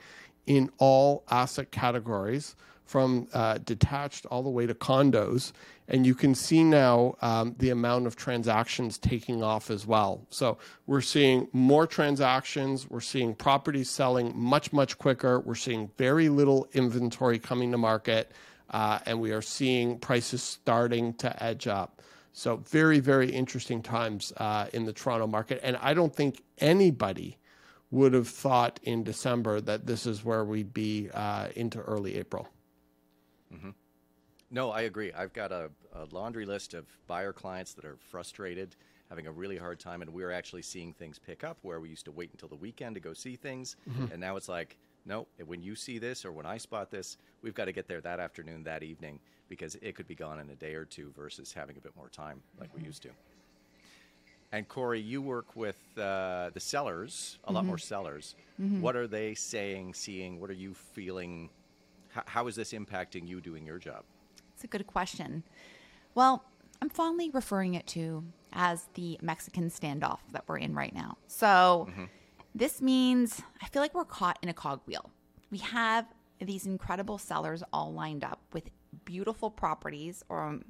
in 0.48 0.70
all 0.78 1.24
asset 1.30 1.72
categories 1.72 2.56
from 2.86 3.28
uh, 3.34 3.58
detached 3.60 4.26
all 4.28 4.44
the 4.44 4.50
way 4.50 4.66
to 4.66 4.74
condos. 4.74 5.52
And 5.88 6.06
you 6.06 6.16
can 6.16 6.34
see 6.34 6.64
now 6.64 7.16
um, 7.22 7.56
the 7.60 7.70
amount 7.70 8.08
of 8.08 8.16
transactions 8.16 8.98
taking 8.98 9.44
off 9.44 9.70
as 9.70 9.86
well. 9.86 10.26
So 10.30 10.58
we're 10.88 11.02
seeing 11.02 11.48
more 11.54 11.86
transactions. 11.86 12.90
We're 12.90 13.02
seeing 13.02 13.36
properties 13.36 13.90
selling 13.90 14.34
much, 14.36 14.74
much 14.74 14.98
quicker. 14.98 15.40
We're 15.40 15.56
seeing 15.56 15.92
very 15.98 16.30
little 16.30 16.68
inventory 16.74 17.38
coming 17.38 17.72
to 17.72 17.78
market. 17.78 18.32
Uh, 18.72 19.00
and 19.06 19.22
we 19.22 19.32
are 19.32 19.44
seeing 19.44 20.00
prices 20.00 20.42
starting 20.42 21.14
to 21.16 21.44
edge 21.44 21.68
up. 21.68 22.02
So 22.34 22.58
very, 22.58 23.00
very 23.00 23.32
interesting 23.32 23.82
times 23.82 24.34
uh, 24.38 24.68
in 24.74 24.86
the 24.86 24.92
Toronto 24.92 25.28
market. 25.28 25.60
And 25.64 25.78
I 25.78 25.94
don't 25.94 26.14
think 26.14 26.44
anybody 26.58 27.38
would 27.92 28.14
have 28.14 28.28
thought 28.28 28.80
in 28.84 29.04
December 29.04 29.62
that 29.62 29.86
this 29.86 30.06
is 30.06 30.26
where 30.26 30.44
we'd 30.44 30.74
be 30.74 31.10
uh, 31.14 31.50
into 31.56 31.80
early 31.80 32.16
April. 32.18 32.50
No, 34.52 34.72
I 34.72 34.82
agree. 34.82 35.12
I've 35.12 35.34
got 35.34 35.52
a, 35.52 35.70
a 35.94 36.06
laundry 36.12 36.46
list 36.46 36.74
of 36.74 36.86
buyer 37.08 37.34
clients 37.34 37.74
that 37.74 37.86
are 37.86 37.98
frustrated, 38.10 38.76
having 39.10 39.28
a 39.28 39.32
really 39.32 39.58
hard 39.58 39.80
time, 39.80 40.02
and 40.02 40.14
we're 40.14 40.32
actually 40.32 40.62
seeing 40.62 40.94
things 40.94 41.20
pick 41.20 41.44
up 41.44 41.58
where 41.62 41.80
we 41.80 41.90
used 41.90 42.06
to 42.06 42.12
wait 42.12 42.32
until 42.32 42.50
the 42.50 42.56
weekend 42.56 42.96
to 42.96 43.02
go 43.02 43.14
see 43.14 43.36
things, 43.36 43.76
mm-hmm. 43.90 44.12
and 44.12 44.22
now 44.22 44.36
it's 44.36 44.50
like, 44.50 44.78
no, 45.06 45.28
when 45.46 45.62
you 45.62 45.76
see 45.76 46.00
this 46.00 46.26
or 46.26 46.32
when 46.32 46.46
I 46.46 46.58
spot 46.58 46.90
this, 46.90 47.18
we've 47.42 47.54
got 47.54 47.66
to 47.66 47.72
get 47.72 47.88
there 47.88 48.02
that 48.02 48.20
afternoon, 48.20 48.64
that 48.64 48.82
evening, 48.82 49.20
because 49.50 49.76
it 49.82 49.96
could 49.96 50.08
be 50.08 50.16
gone 50.16 50.40
in 50.40 50.50
a 50.50 50.56
day 50.56 50.74
or 50.74 50.86
two 50.86 51.12
versus 51.16 51.54
having 51.54 51.78
a 51.78 51.82
bit 51.82 51.96
more 51.96 52.10
time 52.10 52.42
like 52.60 52.74
we 52.74 52.80
mm-hmm. 52.80 52.88
used 52.88 53.04
to. 53.04 53.10
And 54.52 54.68
Corey, 54.68 55.02
you 55.02 55.22
work 55.22 55.56
with 55.56 55.78
uh, 55.98 56.50
the 56.54 56.60
sellers, 56.60 57.40
a 57.44 57.52
lot 57.52 57.62
mm-hmm. 57.62 57.68
more 57.68 57.78
sellers. 57.78 58.36
What 58.82 58.96
are 58.96 59.08
they 59.08 59.34
saying, 59.34 59.96
seeing? 59.96 60.40
What 60.40 60.50
are 60.50 60.54
you 60.54 60.74
feeling? 60.74 61.50
H- 62.16 62.24
how 62.26 62.48
is 62.48 62.56
this 62.56 62.72
impacting 62.72 63.28
you 63.28 63.42
doing 63.42 63.66
your 63.66 63.80
job? 63.80 64.04
It's 64.56 64.64
a 64.64 64.68
good 64.68 64.88
question. 64.88 65.44
Well, 66.16 66.44
I'm 66.82 66.90
fondly 66.90 67.30
referring 67.30 67.74
it 67.76 67.86
to 67.88 68.24
as 68.54 68.88
the 68.94 69.20
Mexican 69.22 69.70
standoff 69.70 70.20
that 70.32 70.46
we're 70.48 70.58
in 70.58 70.74
right 70.74 70.96
now. 70.96 71.18
So, 71.28 71.90
this 72.54 72.82
means 72.82 73.42
I 73.62 73.68
feel 73.68 73.82
like 73.82 73.94
we're 73.94 74.06
caught 74.06 74.40
in 74.42 74.48
a 74.50 74.54
cogwheel. 74.54 75.10
We 75.52 75.58
have 75.60 76.06
these 76.40 76.66
incredible 76.66 77.18
sellers 77.18 77.64
all 77.74 77.94
lined 77.94 78.24
up 78.24 78.40
with 78.54 78.70
beautiful 79.04 79.50
properties 79.52 80.24
or 80.30 80.48
um, 80.48 80.64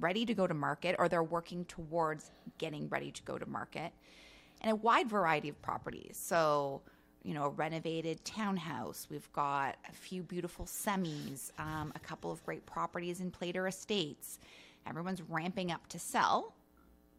ready 0.00 0.24
to 0.26 0.34
go 0.34 0.46
to 0.46 0.54
market, 0.54 0.96
or 0.98 1.08
they're 1.08 1.22
working 1.22 1.64
towards 1.64 2.30
getting 2.58 2.88
ready 2.88 3.10
to 3.10 3.22
go 3.22 3.38
to 3.38 3.46
market, 3.46 3.92
and 4.60 4.72
a 4.72 4.76
wide 4.76 5.08
variety 5.08 5.48
of 5.48 5.60
properties. 5.62 6.18
So, 6.20 6.82
you 7.22 7.34
know, 7.34 7.44
a 7.44 7.48
renovated 7.50 8.24
townhouse. 8.24 9.06
We've 9.10 9.30
got 9.32 9.76
a 9.88 9.92
few 9.92 10.22
beautiful 10.22 10.64
semis, 10.64 11.50
um, 11.58 11.92
a 11.94 11.98
couple 11.98 12.32
of 12.32 12.44
great 12.44 12.64
properties 12.66 13.20
in 13.20 13.30
Playter 13.30 13.66
Estates. 13.66 14.38
Everyone's 14.86 15.22
ramping 15.22 15.70
up 15.70 15.86
to 15.88 15.98
sell 15.98 16.54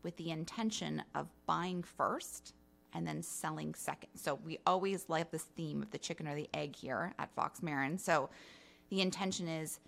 with 0.03 0.17
the 0.17 0.31
intention 0.31 1.03
of 1.13 1.27
buying 1.45 1.83
first 1.83 2.53
and 2.93 3.07
then 3.07 3.21
selling 3.21 3.73
second. 3.75 4.09
So 4.15 4.39
we 4.43 4.59
always 4.65 5.05
like 5.07 5.31
this 5.31 5.43
theme 5.43 5.81
of 5.81 5.91
the 5.91 5.97
chicken 5.97 6.27
or 6.27 6.35
the 6.35 6.49
egg 6.53 6.75
here 6.75 7.13
at 7.19 7.33
Fox 7.35 7.61
Marin. 7.61 7.97
So 7.97 8.29
the 8.89 9.01
intention 9.01 9.47
is 9.47 9.79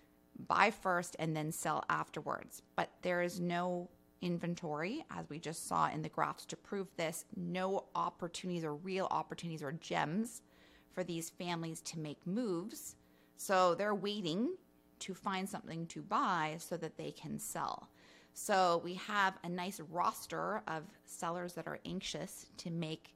buy 0.48 0.70
first 0.70 1.16
and 1.18 1.36
then 1.36 1.52
sell 1.52 1.84
afterwards. 1.88 2.62
But 2.76 2.90
there 3.02 3.22
is 3.22 3.40
no 3.40 3.88
inventory, 4.24 5.04
as 5.10 5.28
we 5.28 5.38
just 5.38 5.68
saw 5.68 5.88
in 5.90 6.02
the 6.02 6.08
graphs 6.08 6.46
to 6.46 6.56
prove 6.56 6.88
this, 6.96 7.26
no 7.36 7.84
opportunities 7.94 8.64
or 8.64 8.74
real 8.74 9.06
opportunities 9.10 9.62
or 9.62 9.72
gems 9.72 10.42
for 10.90 11.04
these 11.04 11.30
families 11.30 11.80
to 11.82 11.98
make 11.98 12.26
moves. 12.26 12.96
So 13.36 13.74
they're 13.74 13.94
waiting 13.94 14.56
to 15.00 15.14
find 15.14 15.48
something 15.48 15.86
to 15.88 16.00
buy 16.02 16.56
so 16.58 16.76
that 16.78 16.96
they 16.96 17.10
can 17.10 17.38
sell. 17.38 17.88
So 18.32 18.80
we 18.82 18.94
have 18.94 19.34
a 19.44 19.48
nice 19.48 19.80
roster 19.90 20.62
of 20.66 20.82
sellers 21.04 21.52
that 21.54 21.66
are 21.66 21.78
anxious 21.84 22.46
to 22.58 22.70
make 22.70 23.14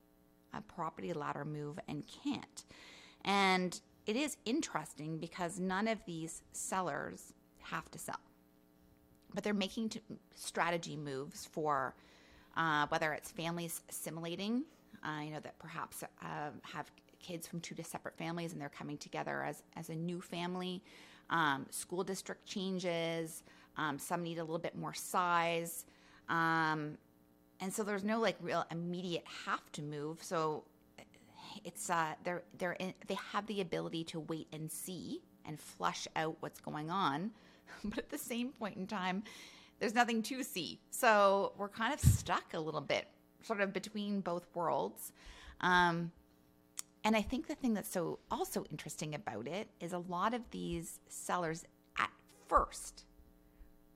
a 0.53 0.61
property 0.61 1.12
ladder 1.12 1.45
move 1.45 1.79
and 1.88 2.05
can't. 2.07 2.65
And 3.25 3.81
it 4.07 4.17
is 4.17 4.37
interesting 4.45 5.19
because 5.19 5.59
none 5.59 5.88
of 5.88 5.99
these 6.07 6.43
sellers 6.53 7.33
have 7.61 7.91
to 7.91 7.99
sell, 7.99 8.21
but 9.35 9.44
they're 9.44 9.54
making 9.54 9.90
t- 9.90 10.00
strategy 10.35 10.97
moves 10.97 11.47
for 11.47 11.94
uh, 12.56 12.87
whether 12.88 13.12
it's 13.12 13.30
families 13.30 13.82
assimilating, 13.88 14.64
uh, 15.04 15.20
you 15.23 15.30
know, 15.30 15.40
that 15.40 15.58
perhaps 15.58 16.02
uh, 16.02 16.50
have 16.62 16.90
kids 17.20 17.47
from 17.47 17.61
two 17.61 17.75
to 17.75 17.85
separate 17.85 18.16
families 18.16 18.52
and 18.52 18.61
they're 18.61 18.68
coming 18.68 18.97
together 18.97 19.42
as, 19.42 19.62
as 19.76 19.88
a 19.88 19.94
new 19.94 20.20
family, 20.20 20.82
um, 21.30 21.66
school 21.70 22.02
district 22.02 22.47
changes. 22.47 23.42
Um, 23.76 23.99
some 23.99 24.23
need 24.23 24.38
a 24.38 24.42
little 24.42 24.58
bit 24.58 24.76
more 24.76 24.94
size. 24.94 25.85
Um, 26.28 26.99
and 27.61 27.73
so 27.73 27.82
there's 27.82 28.04
no 28.04 28.20
like 28.20 28.37
real 28.40 28.64
immediate 28.70 29.25
have 29.47 29.70
to 29.73 29.82
move. 29.82 30.23
So 30.23 30.64
it's 31.64 31.90
uh, 31.90 32.14
they're 32.25 32.42
they're 32.58 32.73
in, 32.73 32.94
they 33.06 33.16
have 33.32 33.47
the 33.47 33.61
ability 33.61 34.04
to 34.04 34.20
wait 34.20 34.49
and 34.52 34.70
see 34.70 35.23
and 35.44 35.58
flush 35.58 36.06
out 36.16 36.37
what's 36.40 36.61
going 36.61 36.90
on, 36.90 37.30
but 37.85 37.99
at 37.99 38.11
the 38.11 38.19
same 38.19 38.51
point 38.51 38.77
in 38.77 38.87
time, 38.87 39.23
there's 39.79 39.95
nothing 39.95 40.23
to 40.23 40.43
see. 40.43 40.81
So 40.91 41.53
we're 41.57 41.69
kind 41.69 41.95
of 41.95 42.01
stuck 42.01 42.55
a 42.55 42.61
little 42.61 42.81
bit, 42.81 43.07
sort 43.43 43.61
of 43.61 43.73
between 43.73 44.21
both 44.21 44.47
worlds. 44.55 45.13
Um, 45.61 46.13
and 47.05 47.17
I 47.17 47.23
think 47.23 47.47
the 47.47 47.55
thing 47.55 47.75
that's 47.75 47.91
so 47.91 48.19
also 48.31 48.65
interesting 48.71 49.15
about 49.15 49.47
it 49.47 49.69
is 49.81 49.93
a 49.93 49.99
lot 49.99 50.35
of 50.35 50.51
these 50.51 51.01
sellers 51.09 51.65
at 51.99 52.11
first 52.49 53.05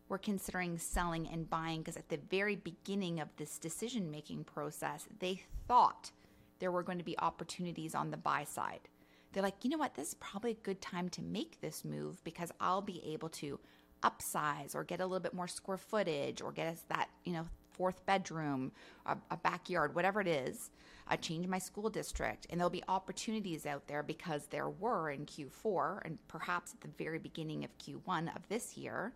were 0.09 0.19
considering 0.19 0.79
selling 0.79 1.27
and 1.29 1.49
buying 1.49 1.81
because 1.81 1.97
at 1.97 2.09
the 2.09 2.19
very 2.31 2.57
beginning 2.57 3.19
of 3.19 3.29
this 3.37 3.59
decision 3.59 4.11
making 4.11 4.45
process, 4.45 5.07
they 5.19 5.43
thought 5.67 6.11
there 6.59 6.71
were 6.71 6.83
going 6.83 6.99
to 6.99 7.05
be 7.05 7.19
opportunities 7.19 7.95
on 7.95 8.11
the 8.11 8.17
buy 8.17 8.45
side. 8.45 8.89
They're 9.33 9.43
like, 9.43 9.65
you 9.65 9.71
know 9.71 9.79
what, 9.79 9.95
this 9.95 10.09
is 10.09 10.15
probably 10.15 10.53
a 10.53 10.63
good 10.63 10.81
time 10.81 11.09
to 11.11 11.23
make 11.23 11.61
this 11.61 11.85
move 11.85 12.23
because 12.25 12.53
I'll 12.61 12.83
be 12.83 13.03
able 13.05 13.29
to 13.31 13.59
upsize 14.03 14.75
or 14.75 14.85
get 14.85 15.01
a 15.01 15.07
little 15.07 15.21
bit 15.21 15.35
more 15.35 15.49
square 15.49 15.79
footage 15.79 16.43
or 16.43 16.53
get 16.53 16.67
us 16.67 16.85
that, 16.89 17.09
you 17.25 17.33
know, 17.33 17.45
fourth 17.71 18.05
bedroom, 18.05 18.73
a, 19.07 19.17
a 19.31 19.37
backyard, 19.37 19.95
whatever 19.95 20.21
it 20.21 20.29
is. 20.29 20.71
I 21.09 21.17
change 21.17 21.47
my 21.47 21.59
school 21.59 21.89
district, 21.91 22.47
and 22.51 22.61
there'll 22.61 22.71
be 22.71 22.85
opportunities 22.89 23.67
out 23.67 23.87
there 23.89 24.03
because 24.03 24.47
there 24.47 24.69
were 24.69 25.11
in 25.11 25.27
Q4 25.27 26.05
and 26.05 26.19
perhaps 26.29 26.75
at 26.75 26.81
the 26.81 27.03
very 27.03 27.19
beginning 27.19 27.65
of 27.65 27.77
Q1 27.79 28.35
of 28.37 28.47
this 28.49 28.77
year 28.77 29.13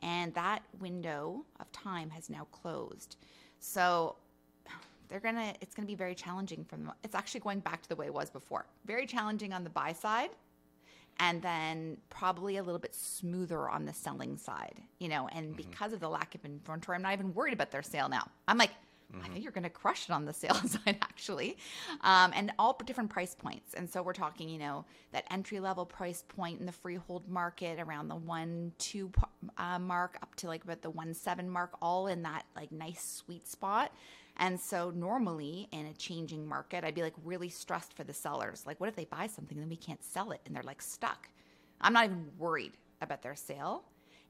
and 0.00 0.32
that 0.34 0.62
window 0.78 1.44
of 1.58 1.70
time 1.72 2.10
has 2.10 2.30
now 2.30 2.46
closed. 2.52 3.16
So 3.58 4.16
they're 5.08 5.20
gonna 5.20 5.54
it's 5.60 5.74
gonna 5.74 5.86
be 5.86 5.94
very 5.94 6.14
challenging 6.14 6.64
for 6.64 6.76
them. 6.76 6.92
It's 7.02 7.14
actually 7.14 7.40
going 7.40 7.60
back 7.60 7.82
to 7.82 7.88
the 7.88 7.96
way 7.96 8.06
it 8.06 8.14
was 8.14 8.30
before. 8.30 8.66
Very 8.84 9.06
challenging 9.06 9.52
on 9.52 9.64
the 9.64 9.70
buy 9.70 9.92
side, 9.92 10.30
and 11.18 11.42
then 11.42 11.96
probably 12.10 12.56
a 12.56 12.62
little 12.62 12.78
bit 12.78 12.94
smoother 12.94 13.68
on 13.68 13.84
the 13.84 13.92
selling 13.92 14.36
side. 14.36 14.80
You 14.98 15.08
know, 15.08 15.28
and 15.32 15.48
mm-hmm. 15.48 15.56
because 15.56 15.92
of 15.92 16.00
the 16.00 16.08
lack 16.08 16.34
of 16.34 16.44
inventory, 16.44 16.96
I'm 16.96 17.02
not 17.02 17.12
even 17.12 17.34
worried 17.34 17.54
about 17.54 17.70
their 17.70 17.82
sale 17.82 18.08
now. 18.08 18.28
I'm 18.46 18.58
like, 18.58 18.70
Mm-hmm. 19.12 19.24
I 19.24 19.28
think 19.28 19.42
you're 19.42 19.52
to 19.52 19.70
crush 19.70 20.08
it 20.08 20.12
on 20.12 20.26
the 20.26 20.32
sales 20.34 20.72
side, 20.72 20.98
actually, 21.00 21.56
um, 22.02 22.32
and 22.34 22.52
all 22.58 22.78
different 22.84 23.08
price 23.08 23.34
points. 23.34 23.74
And 23.74 23.88
so 23.88 24.02
we're 24.02 24.12
talking, 24.12 24.48
you 24.48 24.58
know, 24.58 24.84
that 25.12 25.24
entry 25.30 25.60
level 25.60 25.86
price 25.86 26.24
point 26.28 26.60
in 26.60 26.66
the 26.66 26.72
freehold 26.72 27.28
market 27.28 27.80
around 27.80 28.08
the 28.08 28.16
one 28.16 28.72
two 28.78 29.10
uh, 29.56 29.78
mark 29.78 30.18
up 30.22 30.34
to 30.36 30.46
like 30.46 30.64
about 30.64 30.82
the 30.82 30.90
one 30.90 31.14
seven 31.14 31.48
mark, 31.48 31.72
all 31.80 32.06
in 32.06 32.22
that 32.22 32.44
like 32.54 32.70
nice 32.70 33.22
sweet 33.24 33.48
spot. 33.48 33.92
And 34.38 34.58
so 34.58 34.90
normally 34.90 35.68
in 35.72 35.86
a 35.86 35.92
changing 35.94 36.46
market, 36.46 36.84
I'd 36.84 36.94
be 36.94 37.02
like 37.02 37.14
really 37.24 37.48
stressed 37.48 37.92
for 37.92 38.04
the 38.04 38.14
sellers. 38.14 38.64
Like, 38.66 38.78
what 38.80 38.88
if 38.88 38.96
they 38.96 39.04
buy 39.04 39.26
something 39.26 39.56
and 39.56 39.62
then 39.62 39.70
we 39.70 39.76
can't 39.76 40.02
sell 40.02 40.30
it 40.30 40.40
and 40.46 40.54
they're 40.54 40.62
like 40.62 40.80
stuck? 40.80 41.28
I'm 41.80 41.92
not 41.92 42.04
even 42.04 42.26
worried 42.38 42.72
about 43.00 43.22
their 43.22 43.34
sale 43.34 43.84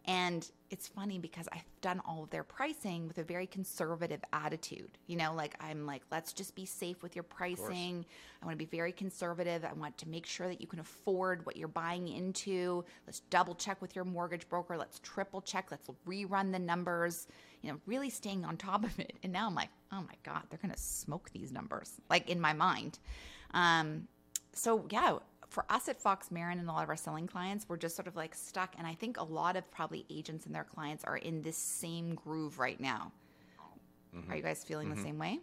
and 0.08 0.50
it's 0.70 0.88
funny 0.88 1.18
because 1.18 1.48
I've 1.52 1.66
done 1.82 2.00
all 2.08 2.22
of 2.24 2.30
their 2.30 2.42
pricing 2.42 3.06
with 3.06 3.18
a 3.18 3.22
very 3.22 3.46
conservative 3.46 4.20
attitude. 4.32 4.96
You 5.06 5.16
know, 5.16 5.34
like 5.34 5.54
I'm 5.60 5.84
like, 5.84 6.00
let's 6.10 6.32
just 6.32 6.54
be 6.54 6.64
safe 6.64 7.02
with 7.02 7.14
your 7.14 7.24
pricing. 7.24 8.06
I 8.42 8.46
want 8.46 8.58
to 8.58 8.64
be 8.64 8.76
very 8.76 8.90
conservative. 8.90 9.66
I 9.66 9.74
want 9.74 9.98
to 9.98 10.08
make 10.08 10.24
sure 10.24 10.48
that 10.48 10.62
you 10.62 10.66
can 10.66 10.80
afford 10.80 11.44
what 11.44 11.58
you're 11.58 11.68
buying 11.68 12.08
into. 12.08 12.86
Let's 13.06 13.20
double 13.28 13.54
check 13.54 13.82
with 13.82 13.94
your 13.94 14.06
mortgage 14.06 14.48
broker. 14.48 14.78
Let's 14.78 14.98
triple 15.00 15.42
check. 15.42 15.66
Let's 15.70 15.90
rerun 16.06 16.52
the 16.52 16.58
numbers. 16.58 17.26
You 17.60 17.72
know, 17.72 17.80
really 17.84 18.08
staying 18.08 18.46
on 18.46 18.56
top 18.56 18.84
of 18.84 18.98
it. 18.98 19.12
And 19.22 19.30
now 19.30 19.46
I'm 19.46 19.54
like, 19.54 19.70
oh 19.92 20.00
my 20.00 20.14
God, 20.22 20.42
they're 20.48 20.60
going 20.62 20.74
to 20.74 20.80
smoke 20.80 21.28
these 21.34 21.52
numbers, 21.52 21.92
like 22.08 22.30
in 22.30 22.40
my 22.40 22.54
mind. 22.54 22.98
Um, 23.52 24.08
so 24.54 24.86
yeah, 24.90 25.18
for 25.48 25.64
us 25.70 25.88
at 25.88 26.00
Fox 26.00 26.30
Marin 26.30 26.58
and 26.58 26.68
a 26.68 26.72
lot 26.72 26.82
of 26.82 26.88
our 26.88 26.96
selling 26.96 27.26
clients, 27.26 27.66
we're 27.68 27.76
just 27.76 27.96
sort 27.96 28.06
of 28.06 28.16
like 28.16 28.34
stuck. 28.34 28.74
And 28.78 28.86
I 28.86 28.94
think 28.94 29.18
a 29.18 29.24
lot 29.24 29.56
of 29.56 29.70
probably 29.70 30.04
agents 30.10 30.46
and 30.46 30.54
their 30.54 30.64
clients 30.64 31.04
are 31.04 31.16
in 31.16 31.42
this 31.42 31.56
same 31.56 32.14
groove 32.14 32.58
right 32.58 32.78
now. 32.78 33.12
Mm-hmm. 34.14 34.30
Are 34.30 34.36
you 34.36 34.42
guys 34.42 34.64
feeling 34.64 34.88
mm-hmm. 34.88 34.96
the 34.96 35.02
same 35.02 35.18
way? 35.18 35.40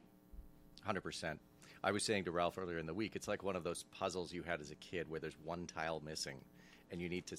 100%. 0.88 1.38
I 1.84 1.92
was 1.92 2.04
saying 2.04 2.26
to 2.26 2.32
Ralph 2.32 2.58
earlier 2.58 2.78
in 2.78 2.86
the 2.86 2.94
week, 2.94 3.16
it's 3.16 3.28
like 3.28 3.44
one 3.44 3.56
of 3.56 3.64
those 3.64 3.84
puzzles 3.92 4.34
you 4.34 4.44
had 4.44 4.62
as 4.62 4.72
a 4.72 4.76
kid 4.76 5.10
where 5.10 5.20
there's 5.20 5.38
one 5.44 5.68
tile 5.68 6.02
missing 6.04 6.38
and 6.92 7.02
you 7.02 7.10
need 7.10 7.26
to, 7.28 7.38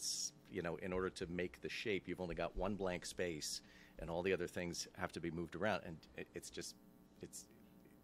you 0.50 0.62
know, 0.62 0.76
in 0.76 0.92
order 0.92 1.10
to 1.10 1.26
make 1.28 1.60
the 1.62 1.68
shape, 1.68 2.08
you've 2.08 2.20
only 2.20 2.34
got 2.34 2.56
one 2.56 2.74
blank 2.74 3.06
space 3.06 3.60
and 3.98 4.10
all 4.10 4.22
the 4.22 4.32
other 4.32 4.46
things 4.46 4.86
have 4.98 5.12
to 5.12 5.20
be 5.20 5.30
moved 5.30 5.54
around. 5.56 5.82
And 5.84 5.96
it's 6.34 6.50
just, 6.50 6.74
it's, 7.22 7.46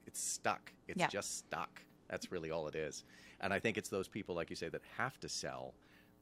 it's 0.07 0.21
stuck. 0.21 0.73
It's 0.89 0.99
yeah. 0.99 1.09
just 1.09 1.39
stuck. 1.39 1.83
That's 2.13 2.31
really 2.31 2.51
all 2.51 2.69
it 2.69 2.75
is. 2.75 3.05
And 3.41 3.55
I 3.55 3.59
think 3.59 3.79
it's 3.79 3.89
those 3.89 4.07
people, 4.07 4.35
like 4.35 4.51
you 4.51 4.57
say, 4.57 4.69
that 4.69 4.83
have 4.99 5.19
to 5.21 5.31
sell 5.31 5.73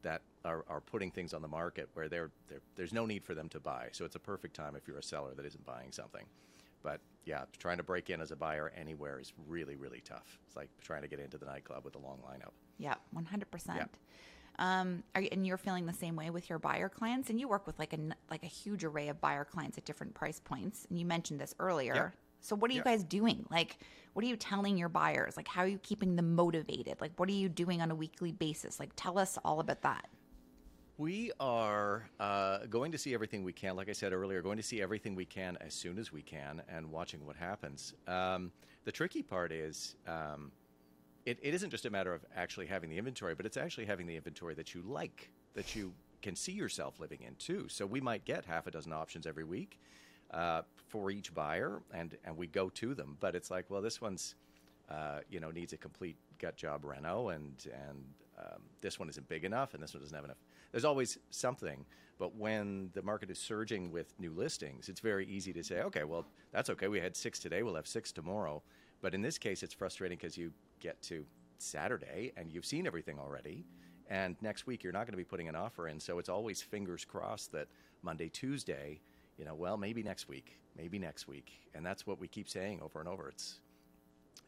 that 0.02 0.23
are, 0.44 0.64
are 0.68 0.80
putting 0.80 1.11
things 1.11 1.35
on 1.35 1.42
the 1.42 1.49
market 1.49 1.88
where 1.94 2.09
they're, 2.09 2.30
they're, 2.49 2.61
there's 2.76 2.92
no 2.92 3.06
need 3.06 3.25
for 3.25 3.35
them 3.35 3.49
to 3.49 3.59
buy. 3.59 3.88
So 3.90 4.04
it's 4.04 4.14
a 4.14 4.20
perfect 4.20 4.54
time 4.54 4.76
if 4.76 4.87
you're 4.87 4.99
a 4.99 5.02
seller 5.02 5.35
that 5.35 5.44
isn't 5.44 5.66
buying 5.66 5.90
something. 5.90 6.25
But 6.85 7.00
yeah, 7.25 7.42
trying 7.59 7.78
to 7.78 7.82
break 7.82 8.09
in 8.09 8.20
as 8.20 8.30
a 8.30 8.37
buyer 8.37 8.73
anywhere 8.80 9.18
is 9.18 9.32
really, 9.49 9.75
really 9.75 10.00
tough. 10.00 10.38
It's 10.47 10.56
like 10.56 10.70
trying 10.80 11.02
to 11.02 11.09
get 11.09 11.18
into 11.18 11.38
the 11.38 11.47
nightclub 11.47 11.85
with 11.85 11.97
a 11.97 11.99
long 11.99 12.18
lineup. 12.18 12.52
Yeah, 12.78 12.94
100%. 13.14 13.76
Yeah. 13.76 13.85
Um, 14.61 15.02
you, 15.18 15.28
and 15.32 15.44
you're 15.44 15.59
feeling 15.59 15.87
the 15.87 15.92
same 15.92 16.14
way 16.14 16.30
with 16.30 16.49
your 16.49 16.61
buyer 16.61 16.88
clients, 16.88 17.30
and 17.30 17.40
you 17.40 17.49
work 17.49 17.66
with 17.66 17.78
like 17.78 17.94
a 17.94 17.99
like 18.30 18.42
a 18.42 18.49
huge 18.49 18.85
array 18.85 19.09
of 19.09 19.20
buyer 19.20 19.44
clients 19.44 19.78
at 19.78 19.87
different 19.87 20.14
price 20.14 20.38
points. 20.38 20.87
And 20.90 20.99
you 20.99 21.06
mentioned 21.06 21.40
this 21.40 21.54
earlier. 21.59 21.94
Yeah. 21.94 22.09
So 22.40 22.56
what 22.56 22.70
are 22.70 22.75
you 22.75 22.82
guys 22.82 23.04
doing? 23.04 23.47
Like, 23.50 23.78
what 24.12 24.25
are 24.25 24.28
you 24.28 24.37
telling 24.37 24.76
your 24.76 24.88
buyers? 24.88 25.37
Like, 25.37 25.49
how 25.49 25.62
are 25.62 25.68
you 25.68 25.78
keeping 25.78 26.16
them 26.16 26.35
motivated? 26.35 27.00
Like, 27.00 27.12
what 27.16 27.28
are 27.28 27.32
you 27.32 27.49
doing 27.49 27.80
on 27.82 27.90
a 27.90 27.94
weekly 27.94 28.32
basis? 28.32 28.80
Like, 28.80 28.90
tell 28.97 29.18
us 29.18 29.38
all 29.44 29.61
about 29.61 29.82
that. 29.82 30.09
We 30.99 31.32
are 31.40 32.11
uh, 32.18 32.66
going 32.66 32.92
to 32.92 32.99
see 32.99 33.14
everything 33.14 33.42
we 33.42 33.52
can. 33.54 33.75
Like 33.75 33.88
I 33.88 33.92
said 33.92 34.12
earlier, 34.12 34.42
going 34.42 34.59
to 34.59 34.62
see 34.62 34.82
everything 34.82 35.14
we 35.14 35.25
can 35.25 35.56
as 35.61 35.73
soon 35.73 35.99
as 35.99 36.12
we 36.12 36.20
can 36.20 36.62
and 36.68 36.90
watching 36.90 37.25
what 37.25 37.37
happens. 37.37 37.94
Um, 38.06 38.52
the 38.85 38.92
tricky 38.92 39.23
part 39.23 39.50
is 39.52 39.97
um, 40.06 40.52
it, 41.25 41.38
it 41.40 41.54
isn't 41.54 41.70
just 41.70 41.87
a 41.87 41.90
matter 41.90 42.12
of 42.12 42.25
actually 42.37 42.66
having 42.66 42.90
the 42.90 42.99
inventory, 42.99 43.35
but 43.35 43.47
it's 43.47 43.56
actually 43.56 43.87
having 43.87 44.06
the 44.06 44.16
inventory 44.16 44.54
that 44.54 44.75
you 44.75 44.82
like, 44.82 45.30
that 45.54 45.75
you 45.75 45.94
can 46.20 46.37
see 46.37 46.52
yourself 46.52 47.00
living 47.00 47.20
in 47.26 47.35
too. 47.37 47.66
So 47.68 47.87
we 47.87 48.00
might 48.00 48.25
get 48.25 48.44
half 48.44 48.66
a 48.66 48.70
dozen 48.70 48.92
options 48.92 49.26
every 49.26 49.44
week 49.44 49.78
uh, 50.32 50.62
for 50.88 51.10
each 51.10 51.34
buyer, 51.34 51.82
and 51.92 52.16
and 52.25 52.37
we 52.37 52.46
go 52.46 52.68
to 52.70 52.94
them. 52.94 53.16
But 53.20 53.34
it's 53.34 53.50
like, 53.50 53.66
well, 53.68 53.82
this 53.82 54.00
one's 54.00 54.34
uh, 54.90 55.20
you 55.30 55.40
know 55.40 55.50
needs 55.50 55.72
a 55.72 55.76
complete 55.76 56.16
gut 56.38 56.56
job 56.56 56.84
reno, 56.84 57.28
and 57.28 57.54
and 57.88 58.04
um, 58.38 58.62
this 58.80 58.99
one 58.99 59.08
isn't 59.08 59.28
big 59.28 59.44
enough, 59.44 59.75
and 59.75 59.82
this 59.82 59.94
one 59.94 60.02
doesn't 60.02 60.14
have 60.14 60.25
enough. 60.25 60.38
There's 60.72 60.84
always 60.84 61.18
something. 61.30 61.84
But 62.18 62.37
when 62.37 62.90
the 62.92 63.00
market 63.00 63.30
is 63.30 63.38
surging 63.38 63.90
with 63.90 64.12
new 64.20 64.32
listings, 64.32 64.90
it's 64.90 65.00
very 65.00 65.26
easy 65.26 65.54
to 65.54 65.64
say, 65.64 65.80
okay, 65.80 66.04
well, 66.04 66.26
that's 66.52 66.68
okay. 66.68 66.87
We 66.87 67.00
had 67.00 67.16
six 67.16 67.38
today. 67.38 67.62
We'll 67.62 67.76
have 67.76 67.87
six 67.87 68.12
tomorrow. 68.12 68.62
But 69.00 69.14
in 69.14 69.22
this 69.22 69.38
case, 69.38 69.62
it's 69.62 69.72
frustrating 69.72 70.18
because 70.18 70.37
you 70.37 70.52
get 70.80 71.00
to 71.04 71.25
Saturday 71.56 72.32
and 72.37 72.52
you've 72.52 72.66
seen 72.66 72.87
everything 72.87 73.18
already. 73.18 73.64
And 74.10 74.37
next 74.42 74.66
week 74.66 74.84
you're 74.84 74.92
not 74.92 75.06
going 75.06 75.12
to 75.12 75.16
be 75.16 75.25
putting 75.25 75.49
an 75.49 75.54
offer 75.54 75.88
in. 75.88 75.99
So 75.99 76.18
it's 76.18 76.28
always 76.28 76.60
fingers 76.60 77.06
crossed 77.06 77.52
that 77.52 77.68
Monday, 78.02 78.28
Tuesday, 78.28 79.00
you 79.40 79.47
know, 79.47 79.54
well, 79.54 79.78
maybe 79.78 80.02
next 80.02 80.28
week, 80.28 80.59
maybe 80.76 80.99
next 80.99 81.26
week. 81.26 81.50
And 81.75 81.85
that's 81.85 82.06
what 82.06 82.20
we 82.20 82.28
keep 82.28 82.47
saying 82.49 82.80
over 82.82 83.00
and 83.00 83.09
over. 83.09 83.28
It's 83.30 83.59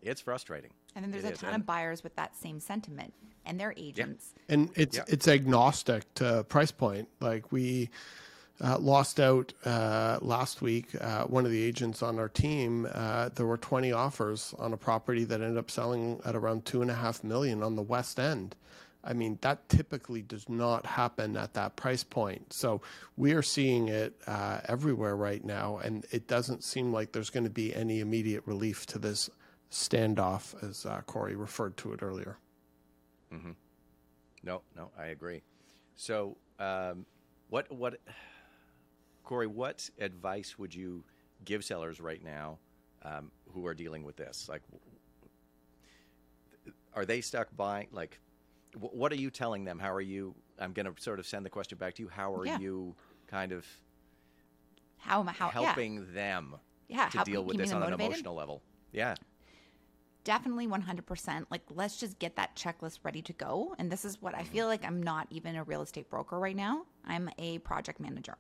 it's 0.03 0.21
frustrating. 0.21 0.73
And 0.95 1.03
then 1.05 1.11
there's 1.13 1.25
It 1.25 1.29
a 1.29 1.33
is. 1.33 1.39
ton 1.41 1.55
And- 1.55 1.63
of 1.63 1.67
buyers 1.67 2.03
with 2.05 2.15
that 2.17 2.37
same 2.37 2.61
sentiment 2.61 3.15
and 3.47 3.59
their 3.59 3.73
agents. 3.77 4.35
and 4.49 4.71
it's 4.77 4.99
Yeah. 4.99 5.05
it's 5.09 5.27
agnostic 5.27 6.13
to 6.17 6.45
price 6.45 6.71
point. 6.73 7.09
Like 7.21 7.51
we 7.51 7.89
uh, 8.61 8.79
lost 8.79 9.19
out 9.19 9.55
uh, 9.65 10.19
last 10.21 10.61
week. 10.61 10.95
Uh, 11.01 11.25
one 11.25 11.45
of 11.47 11.51
the 11.51 11.63
agents 11.63 12.03
on 12.03 12.19
our 12.19 12.29
team, 12.29 12.87
uh, 12.93 13.31
there 13.31 13.47
were 13.47 13.57
20 13.57 13.91
offers 13.93 14.55
on 14.59 14.73
a 14.73 14.77
property 14.77 15.25
that 15.25 15.41
ended 15.41 15.57
up 15.57 15.71
selling 15.71 16.21
at 16.25 16.37
around 16.37 16.65
two 16.67 16.83
and 16.83 16.91
a 16.91 16.95
half 16.95 17.25
million 17.25 17.63
on 17.63 17.75
the 17.77 17.83
west 17.83 18.21
end. 18.21 18.55
I 19.05 19.13
mean, 19.15 19.39
that 19.41 19.69
typically 19.69 20.23
does 20.23 20.49
not 20.49 20.87
happen 20.87 21.37
at 21.37 21.55
that 21.55 21.77
price 21.77 22.05
point. 22.05 22.53
So 22.53 22.83
we 23.17 23.33
are 23.33 23.43
seeing 23.43 23.89
it 23.89 24.15
uh, 24.27 24.61
everywhere 24.67 25.17
right 25.17 25.45
now, 25.45 25.79
and 25.79 26.07
it 26.11 26.29
doesn't 26.29 26.63
seem 26.63 26.93
like 26.93 27.13
there's 27.13 27.31
going 27.31 27.45
to 27.45 27.51
be 27.51 27.75
any 27.75 28.01
immediate 28.01 28.45
relief 28.47 28.87
to 28.87 28.99
this 28.99 29.29
standoff, 29.71 30.55
as 30.63 30.87
uh, 30.87 31.01
Corey 31.07 31.35
referred 31.35 31.77
to 31.79 31.93
it 31.93 32.03
earlier. 32.03 32.37
No, 34.45 34.63
no, 34.77 34.91
I 34.99 35.07
agree. 35.07 35.43
So, 35.95 36.37
um, 36.59 37.07
what, 37.49 37.71
what, 37.73 37.99
Corey, 39.25 39.47
what 39.47 39.89
advice 39.99 40.59
would 40.59 40.75
you 40.75 41.05
give 41.45 41.65
sellers 41.65 42.01
right 42.01 42.23
now 42.23 42.59
um, 43.03 43.31
who 43.53 43.67
are 43.67 43.75
dealing 43.75 44.05
with 44.05 44.17
this? 44.17 44.49
Like, 44.49 44.63
are 46.95 47.05
they 47.05 47.21
stuck 47.21 47.49
buying? 47.57 47.89
Like, 47.93 48.19
wh- 48.75 48.95
what 48.95 49.13
are 49.13 49.17
you 49.17 49.31
telling 49.31 49.65
them? 49.65 49.79
How 49.79 49.93
are 49.93 50.01
you? 50.01 50.35
I'm 50.59 50.73
going 50.73 50.93
to 50.93 51.01
sort 51.03 51.19
of 51.19 51.27
send 51.27 51.45
the 51.45 51.51
question 51.51 51.79
back 51.79 51.95
to 51.95 52.03
you. 52.03 52.09
How 52.09 52.35
are 52.35 52.47
Yeah. 52.47 52.59
you 52.59 52.95
kind 53.27 53.53
of 53.53 53.67
How, 54.99 55.23
how 55.25 55.47
yeah. 55.47 55.51
helping 55.51 56.13
them 56.15 56.57
Yeah, 56.89 57.09
to 57.09 57.19
how- 57.19 57.25
deal 57.25 57.45
with 57.45 57.57
this 57.57 57.73
on 57.73 57.83
an 57.83 57.93
emotional 57.93 58.35
level? 58.35 58.63
Yeah. 58.93 59.15
definitely 60.25 60.69
100% 60.69 61.47
like 61.51 61.63
let's 61.71 61.97
just 61.97 62.17
get 62.21 62.37
that 62.37 62.55
checklist 62.55 63.01
ready 63.03 63.21
to 63.21 63.33
go 63.33 63.75
and 63.81 63.91
this 63.91 64.05
is 64.05 64.23
what 64.23 64.37
i 64.37 64.43
mm-hmm. 64.43 64.53
feel 64.53 64.67
like 64.69 64.85
i'm 64.85 65.03
not 65.03 65.27
even 65.31 65.57
a 65.57 65.65
real 65.65 65.83
estate 65.83 66.09
broker 66.09 66.39
right 66.39 66.55
now 66.55 66.85
i'm 67.07 67.29
a 67.39 67.59
project 67.59 67.99
manager 67.99 68.37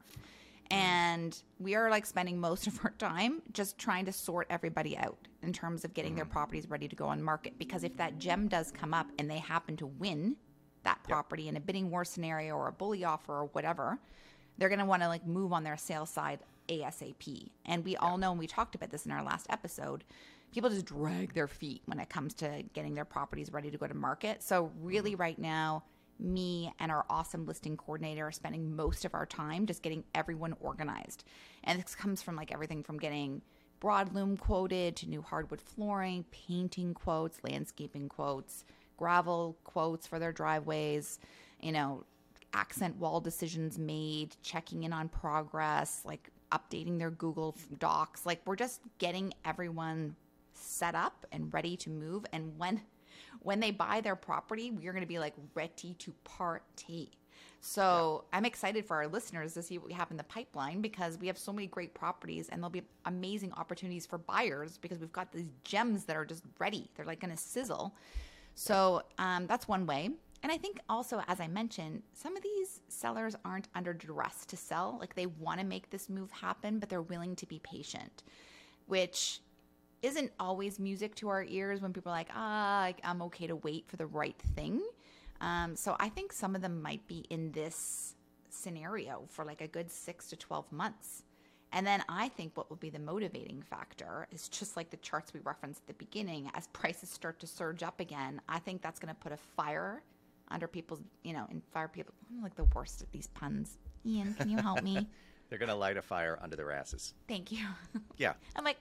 and 0.72 1.40
we 1.60 1.74
are 1.74 1.90
like 1.90 2.06
spending 2.06 2.40
most 2.40 2.66
of 2.68 2.80
our 2.84 2.92
time 2.98 3.42
just 3.52 3.78
trying 3.78 4.04
to 4.06 4.12
sort 4.12 4.46
everybody 4.50 4.96
out 4.96 5.28
in 5.42 5.52
terms 5.52 5.84
of 5.84 5.94
getting 5.94 6.14
their 6.14 6.24
mm. 6.24 6.30
properties 6.30 6.68
ready 6.68 6.88
to 6.88 6.96
go 6.96 7.06
on 7.06 7.22
market. 7.22 7.58
Because 7.58 7.84
if 7.84 7.96
that 7.98 8.18
gem 8.18 8.48
does 8.48 8.72
come 8.72 8.94
up 8.94 9.06
and 9.18 9.30
they 9.30 9.38
happen 9.38 9.76
to 9.76 9.86
win 9.86 10.36
that 10.84 11.02
property 11.04 11.48
in 11.48 11.56
a 11.56 11.60
bidding 11.60 11.90
war 11.90 12.04
scenario 12.04 12.56
or 12.56 12.68
a 12.68 12.72
bully 12.72 13.04
offer 13.04 13.32
or 13.32 13.44
whatever 13.52 13.98
they're 14.58 14.68
going 14.68 14.78
to 14.78 14.84
want 14.84 15.02
to 15.02 15.08
like 15.08 15.26
move 15.26 15.52
on 15.52 15.64
their 15.64 15.76
sales 15.76 16.10
side 16.10 16.40
ASAP. 16.68 17.50
And 17.66 17.84
we 17.84 17.96
all 17.96 18.18
know, 18.18 18.30
and 18.30 18.38
we 18.38 18.46
talked 18.46 18.74
about 18.74 18.90
this 18.90 19.06
in 19.06 19.12
our 19.12 19.22
last 19.22 19.46
episode, 19.50 20.04
people 20.52 20.70
just 20.70 20.86
drag 20.86 21.34
their 21.34 21.48
feet 21.48 21.82
when 21.86 21.98
it 21.98 22.08
comes 22.08 22.34
to 22.34 22.62
getting 22.72 22.94
their 22.94 23.04
properties 23.04 23.52
ready 23.52 23.70
to 23.70 23.78
go 23.78 23.86
to 23.86 23.94
market. 23.94 24.42
So, 24.42 24.70
really, 24.80 25.14
mm. 25.14 25.18
right 25.18 25.38
now, 25.38 25.84
me 26.22 26.72
and 26.78 26.90
our 26.90 27.04
awesome 27.10 27.46
listing 27.46 27.76
coordinator 27.76 28.26
are 28.26 28.32
spending 28.32 28.74
most 28.74 29.04
of 29.04 29.14
our 29.14 29.26
time 29.26 29.66
just 29.66 29.82
getting 29.82 30.04
everyone 30.14 30.54
organized. 30.60 31.24
And 31.64 31.82
this 31.82 31.94
comes 31.94 32.22
from 32.22 32.36
like 32.36 32.52
everything 32.52 32.82
from 32.82 32.98
getting 32.98 33.42
broadloom 33.80 34.38
quoted 34.38 34.96
to 34.96 35.08
new 35.08 35.22
hardwood 35.22 35.60
flooring, 35.60 36.24
painting 36.30 36.94
quotes, 36.94 37.42
landscaping 37.42 38.08
quotes, 38.08 38.64
gravel 38.96 39.56
quotes 39.64 40.06
for 40.06 40.18
their 40.18 40.32
driveways, 40.32 41.18
you 41.60 41.72
know, 41.72 42.04
accent 42.54 42.96
wall 42.96 43.20
decisions 43.20 43.78
made, 43.78 44.36
checking 44.42 44.84
in 44.84 44.92
on 44.92 45.08
progress, 45.08 46.02
like 46.04 46.30
updating 46.52 46.98
their 46.98 47.10
Google 47.10 47.56
Docs. 47.78 48.24
Like 48.24 48.40
we're 48.44 48.56
just 48.56 48.82
getting 48.98 49.32
everyone 49.44 50.14
set 50.52 50.94
up 50.94 51.26
and 51.32 51.52
ready 51.52 51.76
to 51.78 51.90
move. 51.90 52.24
And 52.32 52.56
when 52.58 52.82
when 53.42 53.60
they 53.60 53.70
buy 53.70 54.00
their 54.00 54.16
property, 54.16 54.70
we're 54.70 54.92
going 54.92 55.02
to 55.02 55.08
be 55.08 55.18
like 55.18 55.34
ready 55.54 55.94
to 55.98 56.12
party. 56.24 57.10
So 57.60 58.24
I'm 58.32 58.44
excited 58.44 58.84
for 58.84 58.96
our 58.96 59.06
listeners 59.06 59.54
to 59.54 59.62
see 59.62 59.78
what 59.78 59.86
we 59.86 59.92
have 59.92 60.10
in 60.10 60.16
the 60.16 60.24
pipeline 60.24 60.80
because 60.80 61.18
we 61.18 61.28
have 61.28 61.38
so 61.38 61.52
many 61.52 61.68
great 61.68 61.94
properties 61.94 62.48
and 62.48 62.60
there'll 62.60 62.70
be 62.70 62.82
amazing 63.04 63.52
opportunities 63.52 64.04
for 64.04 64.18
buyers 64.18 64.78
because 64.78 64.98
we've 64.98 65.12
got 65.12 65.30
these 65.32 65.50
gems 65.62 66.04
that 66.06 66.16
are 66.16 66.24
just 66.24 66.42
ready. 66.58 66.90
They're 66.96 67.06
like 67.06 67.20
going 67.20 67.30
to 67.30 67.36
sizzle. 67.36 67.94
So 68.56 69.02
um, 69.18 69.46
that's 69.46 69.68
one 69.68 69.86
way. 69.86 70.10
And 70.42 70.50
I 70.50 70.56
think 70.58 70.80
also, 70.88 71.22
as 71.28 71.38
I 71.38 71.46
mentioned, 71.46 72.02
some 72.14 72.36
of 72.36 72.42
these 72.42 72.80
sellers 72.88 73.36
aren't 73.44 73.68
under 73.76 73.94
duress 73.94 74.44
to 74.46 74.56
sell. 74.56 74.96
Like 74.98 75.14
they 75.14 75.26
want 75.26 75.60
to 75.60 75.66
make 75.66 75.88
this 75.90 76.08
move 76.08 76.32
happen, 76.32 76.80
but 76.80 76.88
they're 76.88 77.00
willing 77.00 77.36
to 77.36 77.46
be 77.46 77.60
patient, 77.60 78.24
which 78.86 79.40
isn't 80.02 80.32
always 80.38 80.78
music 80.78 81.14
to 81.16 81.28
our 81.28 81.44
ears 81.44 81.80
when 81.80 81.92
people 81.92 82.12
are 82.12 82.16
like, 82.16 82.30
ah, 82.34 82.92
I'm 83.04 83.22
okay 83.22 83.46
to 83.46 83.56
wait 83.56 83.88
for 83.88 83.96
the 83.96 84.06
right 84.06 84.36
thing. 84.54 84.82
Um, 85.40 85.76
so 85.76 85.96
I 85.98 86.08
think 86.08 86.32
some 86.32 86.54
of 86.54 86.62
them 86.62 86.82
might 86.82 87.06
be 87.06 87.24
in 87.30 87.52
this 87.52 88.14
scenario 88.50 89.24
for 89.28 89.44
like 89.44 89.60
a 89.60 89.66
good 89.66 89.90
six 89.90 90.28
to 90.28 90.36
12 90.36 90.70
months. 90.72 91.22
And 91.72 91.86
then 91.86 92.04
I 92.08 92.28
think 92.28 92.56
what 92.56 92.68
will 92.68 92.76
be 92.76 92.90
the 92.90 92.98
motivating 92.98 93.62
factor 93.62 94.28
is 94.30 94.48
just 94.48 94.76
like 94.76 94.90
the 94.90 94.98
charts 94.98 95.32
we 95.32 95.40
referenced 95.40 95.82
at 95.82 95.86
the 95.86 96.04
beginning, 96.04 96.50
as 96.54 96.66
prices 96.72 97.08
start 97.08 97.40
to 97.40 97.46
surge 97.46 97.82
up 97.82 97.98
again, 97.98 98.40
I 98.48 98.58
think 98.58 98.82
that's 98.82 99.00
going 99.00 99.14
to 99.14 99.20
put 99.20 99.32
a 99.32 99.36
fire 99.36 100.02
under 100.48 100.68
people's, 100.68 101.00
you 101.22 101.32
know, 101.32 101.46
and 101.50 101.62
fire 101.72 101.88
people. 101.88 102.12
I'm 102.30 102.42
like 102.42 102.56
the 102.56 102.64
worst 102.74 103.02
at 103.02 103.10
these 103.10 103.28
puns. 103.28 103.78
Ian, 104.04 104.34
can 104.34 104.50
you 104.50 104.58
help 104.58 104.82
me? 104.82 105.06
They're 105.48 105.58
going 105.58 105.68
to 105.68 105.74
light 105.74 105.96
a 105.96 106.02
fire 106.02 106.38
under 106.42 106.56
their 106.56 106.70
asses. 106.72 107.14
Thank 107.28 107.52
you. 107.52 107.66
Yeah. 108.16 108.34
I'm 108.54 108.64
like, 108.64 108.76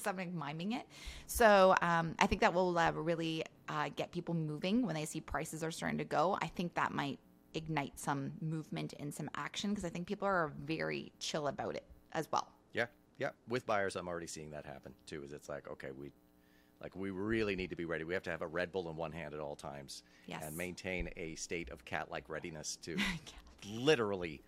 something 0.00 0.36
miming 0.36 0.72
it. 0.72 0.86
So 1.26 1.74
um, 1.82 2.14
I 2.18 2.26
think 2.26 2.40
that 2.40 2.52
will 2.54 2.76
uh, 2.78 2.92
really 2.92 3.44
uh, 3.68 3.90
get 3.96 4.10
people 4.12 4.34
moving 4.34 4.84
when 4.86 4.94
they 4.94 5.04
see 5.04 5.20
prices 5.20 5.62
are 5.62 5.70
starting 5.70 5.98
to 5.98 6.04
go. 6.04 6.38
I 6.42 6.46
think 6.48 6.74
that 6.74 6.92
might 6.92 7.18
ignite 7.54 7.98
some 7.98 8.32
movement 8.40 8.94
and 9.00 9.12
some 9.12 9.28
action 9.34 9.70
because 9.70 9.84
I 9.84 9.88
think 9.88 10.06
people 10.06 10.26
are 10.28 10.52
very 10.64 11.12
chill 11.18 11.48
about 11.48 11.74
it 11.74 11.84
as 12.12 12.28
well. 12.32 12.48
Yeah, 12.72 12.86
yeah. 13.18 13.30
With 13.48 13.66
buyers, 13.66 13.96
I'm 13.96 14.08
already 14.08 14.26
seeing 14.28 14.50
that 14.50 14.64
happen 14.66 14.94
too. 15.06 15.22
Is 15.24 15.32
it's 15.32 15.48
like, 15.48 15.68
okay, 15.70 15.88
we, 15.96 16.10
like, 16.80 16.94
we 16.94 17.10
really 17.10 17.56
need 17.56 17.70
to 17.70 17.76
be 17.76 17.84
ready. 17.84 18.04
We 18.04 18.14
have 18.14 18.22
to 18.24 18.30
have 18.30 18.42
a 18.42 18.46
Red 18.46 18.70
Bull 18.72 18.88
in 18.88 18.96
one 18.96 19.12
hand 19.12 19.34
at 19.34 19.40
all 19.40 19.56
times, 19.56 20.02
Yes. 20.26 20.42
and 20.44 20.56
maintain 20.56 21.10
a 21.16 21.34
state 21.34 21.70
of 21.70 21.84
cat-like 21.84 22.28
readiness 22.28 22.76
to 22.82 22.96
literally 23.68 24.40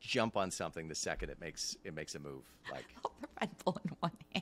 jump 0.00 0.36
on 0.36 0.50
something 0.50 0.88
the 0.88 0.94
second 0.94 1.28
it 1.30 1.38
makes 1.40 1.76
it 1.84 1.94
makes 1.94 2.14
a 2.14 2.18
move. 2.18 2.42
Like, 2.70 2.86
Hold 3.04 3.14
the 3.22 3.28
Red 3.40 3.50
Bull 3.64 3.80
in 3.84 3.92
one 4.00 4.12
hand. 4.34 4.39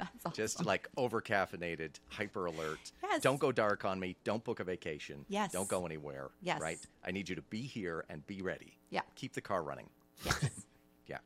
Awesome. 0.00 0.32
just 0.32 0.64
like 0.64 0.88
over 0.96 1.20
caffeinated, 1.20 1.96
hyper 2.08 2.46
alert. 2.46 2.92
Yes. 3.02 3.22
Don't 3.22 3.40
go 3.40 3.52
dark 3.52 3.84
on 3.84 3.98
me. 4.00 4.16
Don't 4.24 4.42
book 4.44 4.60
a 4.60 4.64
vacation. 4.64 5.24
Yes. 5.28 5.52
Don't 5.52 5.68
go 5.68 5.84
anywhere. 5.86 6.30
Yes. 6.42 6.60
Right. 6.60 6.78
I 7.04 7.10
need 7.10 7.28
you 7.28 7.34
to 7.36 7.42
be 7.42 7.62
here 7.62 8.04
and 8.08 8.26
be 8.26 8.42
ready. 8.42 8.78
Yeah. 8.90 9.02
Keep 9.16 9.32
the 9.34 9.40
car 9.40 9.62
running. 9.62 9.88
Yes. 10.24 10.50
Yeah. 11.06 11.18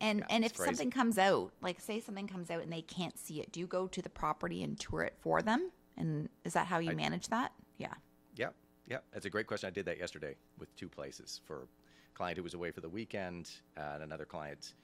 And 0.00 0.18
Yeah, 0.20 0.26
and 0.30 0.44
if 0.44 0.54
crazy. 0.54 0.68
something 0.68 0.90
comes 0.90 1.16
out, 1.18 1.52
like 1.62 1.80
say 1.80 2.00
something 2.00 2.26
comes 2.26 2.50
out 2.50 2.62
and 2.62 2.72
they 2.72 2.82
can't 2.82 3.18
see 3.18 3.40
it, 3.40 3.50
do 3.52 3.60
you 3.60 3.66
go 3.66 3.86
to 3.86 4.02
the 4.02 4.10
property 4.10 4.62
and 4.62 4.78
tour 4.78 5.02
it 5.02 5.14
for 5.20 5.40
them? 5.42 5.70
And 5.96 6.28
is 6.44 6.52
that 6.54 6.66
how 6.66 6.78
you 6.80 6.94
manage 6.94 7.28
that? 7.28 7.52
Yeah. 7.78 7.94
Yeah, 8.36 8.48
yeah, 8.86 8.98
that's 9.12 9.24
a 9.26 9.30
great 9.30 9.46
question. 9.46 9.68
I 9.68 9.70
did 9.70 9.86
that 9.86 9.98
yesterday 9.98 10.34
with 10.58 10.74
two 10.76 10.88
places 10.88 11.40
for 11.46 11.62
a 11.62 12.16
client 12.16 12.36
who 12.36 12.42
was 12.42 12.54
away 12.54 12.70
for 12.72 12.80
the 12.80 12.88
weekend 12.88 13.50
uh, 13.78 13.92
and 13.94 14.02
another 14.02 14.24
client 14.24 14.74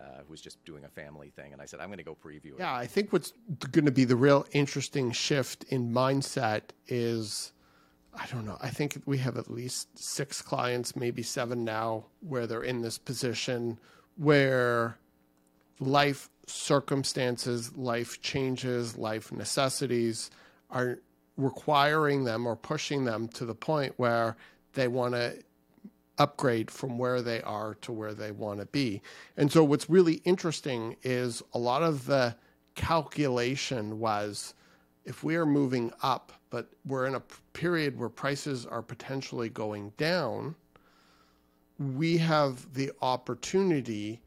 uh, 0.00 0.22
who 0.26 0.30
was 0.30 0.40
just 0.40 0.64
doing 0.64 0.84
a 0.84 0.88
family 0.88 1.30
thing. 1.30 1.52
And 1.52 1.60
I 1.60 1.64
said, 1.64 1.80
I'm 1.80 1.88
going 1.88 1.98
to 1.98 2.04
go 2.04 2.16
preview 2.16 2.52
it. 2.52 2.58
Yeah, 2.58 2.74
I 2.74 2.86
think 2.86 3.12
what's 3.12 3.32
going 3.72 3.84
to 3.84 3.92
be 3.92 4.04
the 4.04 4.16
real 4.16 4.46
interesting 4.52 5.12
shift 5.12 5.64
in 5.64 5.92
mindset 5.92 6.62
is 6.86 7.52
I 8.14 8.26
don't 8.26 8.46
know. 8.46 8.58
I 8.60 8.70
think 8.70 9.00
we 9.06 9.18
have 9.18 9.36
at 9.36 9.50
least 9.50 9.96
six 9.96 10.42
clients, 10.42 10.96
maybe 10.96 11.22
seven 11.22 11.64
now, 11.64 12.06
where 12.20 12.46
they're 12.46 12.62
in 12.62 12.82
this 12.82 12.98
position 12.98 13.78
where 14.16 14.98
life 15.78 16.28
circumstances, 16.46 17.76
life 17.76 18.20
changes, 18.20 18.96
life 18.96 19.30
necessities 19.30 20.30
are 20.70 20.98
requiring 21.36 22.24
them 22.24 22.46
or 22.46 22.56
pushing 22.56 23.04
them 23.04 23.28
to 23.28 23.44
the 23.44 23.54
point 23.54 23.94
where 23.96 24.36
they 24.72 24.88
want 24.88 25.14
to 25.14 25.40
upgrade 26.18 26.70
from 26.70 26.98
where 26.98 27.22
they 27.22 27.40
are 27.42 27.74
to 27.76 27.92
where 27.92 28.14
they 28.14 28.32
want 28.32 28.60
to 28.60 28.66
be. 28.66 29.00
And 29.36 29.50
so 29.50 29.64
what's 29.64 29.88
really 29.88 30.14
interesting 30.24 30.96
is 31.02 31.42
a 31.54 31.58
lot 31.58 31.82
of 31.82 32.06
the 32.06 32.36
calculation 32.74 33.98
was 33.98 34.54
if 35.04 35.24
we 35.24 35.36
are 35.36 35.46
moving 35.46 35.92
up, 36.02 36.32
but 36.50 36.68
we're 36.84 37.06
in 37.06 37.14
a 37.14 37.22
period 37.52 37.98
where 37.98 38.08
prices 38.08 38.66
are 38.66 38.82
potentially 38.82 39.48
going 39.48 39.92
down, 39.96 40.54
we 41.78 42.18
have 42.18 42.72
the 42.74 42.92
opportunity 43.00 44.20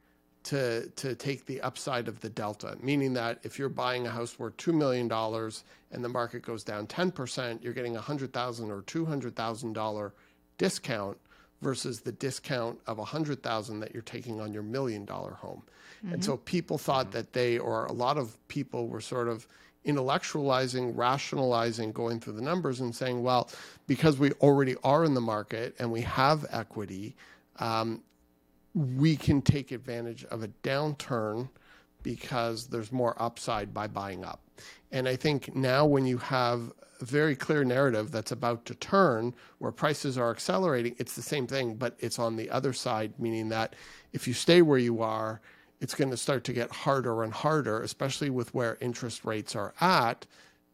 to 0.44 0.90
to 0.96 1.14
take 1.14 1.46
the 1.46 1.62
upside 1.62 2.08
of 2.08 2.20
the 2.22 2.30
delta, 2.30 2.76
meaning 2.82 3.14
that 3.14 3.40
if 3.44 3.60
you're 3.60 3.70
buying 3.70 4.08
a 4.08 4.10
house 4.10 4.40
worth 4.40 4.58
two 4.58 4.74
million 4.74 5.08
dollars 5.08 5.64
and 5.92 6.04
the 6.04 6.10
market 6.10 6.42
goes 6.42 6.64
down 6.64 6.88
ten 6.88 7.12
percent, 7.12 7.62
you're 7.64 7.74
getting 7.74 7.96
a 7.96 8.02
hundred 8.02 8.34
thousand 8.34 8.72
or 8.72 8.82
two 8.84 9.06
hundred 9.06 9.36
thousand 9.36 9.74
dollar 9.74 10.14
discount 10.58 11.18
versus 11.62 12.02
the 12.02 12.12
discount 12.12 12.80
of 12.88 13.00
a 13.00 13.06
hundred 13.06 13.44
thousand 13.44 13.80
that 13.80 13.94
you're 13.94 14.02
taking 14.02 14.42
on 14.42 14.54
your 14.54 14.64
million 14.64 15.06
dollar 15.06 15.34
home. 15.34 15.64
And 16.14 16.24
so 16.26 16.38
people 16.38 16.80
thought 16.80 17.12
that 17.12 17.34
they, 17.34 17.60
or 17.60 17.86
a 17.86 17.92
lot 17.92 18.18
of 18.18 18.36
people 18.48 18.88
were 18.88 19.02
sort 19.02 19.28
of 19.28 19.48
intellectualizing, 19.86 20.98
rationalizing, 20.98 21.92
going 21.92 22.20
through 22.20 22.34
the 22.34 22.42
numbers 22.42 22.80
and 22.80 22.96
saying, 22.96 23.22
well, 23.22 23.50
because 23.88 24.18
we 24.18 24.32
already 24.34 24.76
are 24.84 25.04
in 25.04 25.14
the 25.14 25.22
market 25.22 25.76
and 25.80 25.92
we 25.92 26.02
have 26.02 26.46
equity, 26.52 27.16
um, 27.60 28.02
we 28.74 29.16
can 29.16 29.42
take 29.42 29.72
advantage 29.72 30.24
of 30.26 30.44
a 30.44 30.48
downturn 30.64 31.50
because 32.04 32.68
there's 32.68 32.92
more 32.92 33.16
upside 33.22 33.74
by 33.74 33.88
buying 33.88 34.24
up. 34.24 34.42
And 34.92 35.08
I 35.08 35.16
think 35.16 35.56
now 35.56 35.86
when 35.86 36.06
you 36.06 36.18
have 36.18 36.72
very 37.02 37.36
clear 37.36 37.64
narrative 37.64 38.12
that's 38.12 38.32
about 38.32 38.66
to 38.66 38.76
turn 38.76 39.34
where 39.60 39.72
prices 39.72 40.18
are 40.18 40.32
accelerating, 40.32 40.96
it's 40.98 41.16
the 41.16 41.22
same 41.22 41.48
thing, 41.48 41.76
but 41.76 41.96
it's 42.00 42.20
on 42.20 42.36
the 42.36 42.50
other 42.50 42.74
side, 42.74 43.14
meaning 43.20 43.50
that 43.50 43.76
if 44.14 44.28
you 44.28 44.34
stay 44.34 44.62
where 44.62 44.78
you 44.78 45.02
are, 45.02 45.42
it's 45.80 45.96
going 45.96 46.12
to 46.12 46.18
start 46.18 46.44
to 46.44 46.54
get 46.54 46.72
harder 46.72 47.24
and 47.24 47.34
harder, 47.34 47.82
especially 47.82 48.30
with 48.30 48.54
where 48.54 48.78
interest 48.82 49.26
rates 49.26 49.56
are 49.56 49.74
at, 49.82 50.26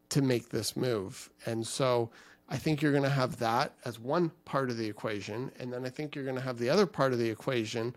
to 0.09 0.21
make 0.21 0.49
this 0.49 0.75
move. 0.75 1.29
And 1.45 1.65
so 1.65 2.09
I 2.49 2.57
think 2.57 2.81
you're 2.81 2.91
going 2.91 3.03
to 3.03 3.09
have 3.09 3.37
that 3.39 3.73
as 3.85 3.99
one 3.99 4.31
part 4.45 4.69
of 4.69 4.77
the 4.77 4.87
equation. 4.87 5.51
And 5.59 5.71
then 5.71 5.85
I 5.85 5.89
think 5.89 6.15
you're 6.15 6.23
going 6.23 6.35
to 6.35 6.41
have 6.41 6.59
the 6.59 6.69
other 6.69 6.85
part 6.85 7.13
of 7.13 7.19
the 7.19 7.29
equation. 7.29 7.95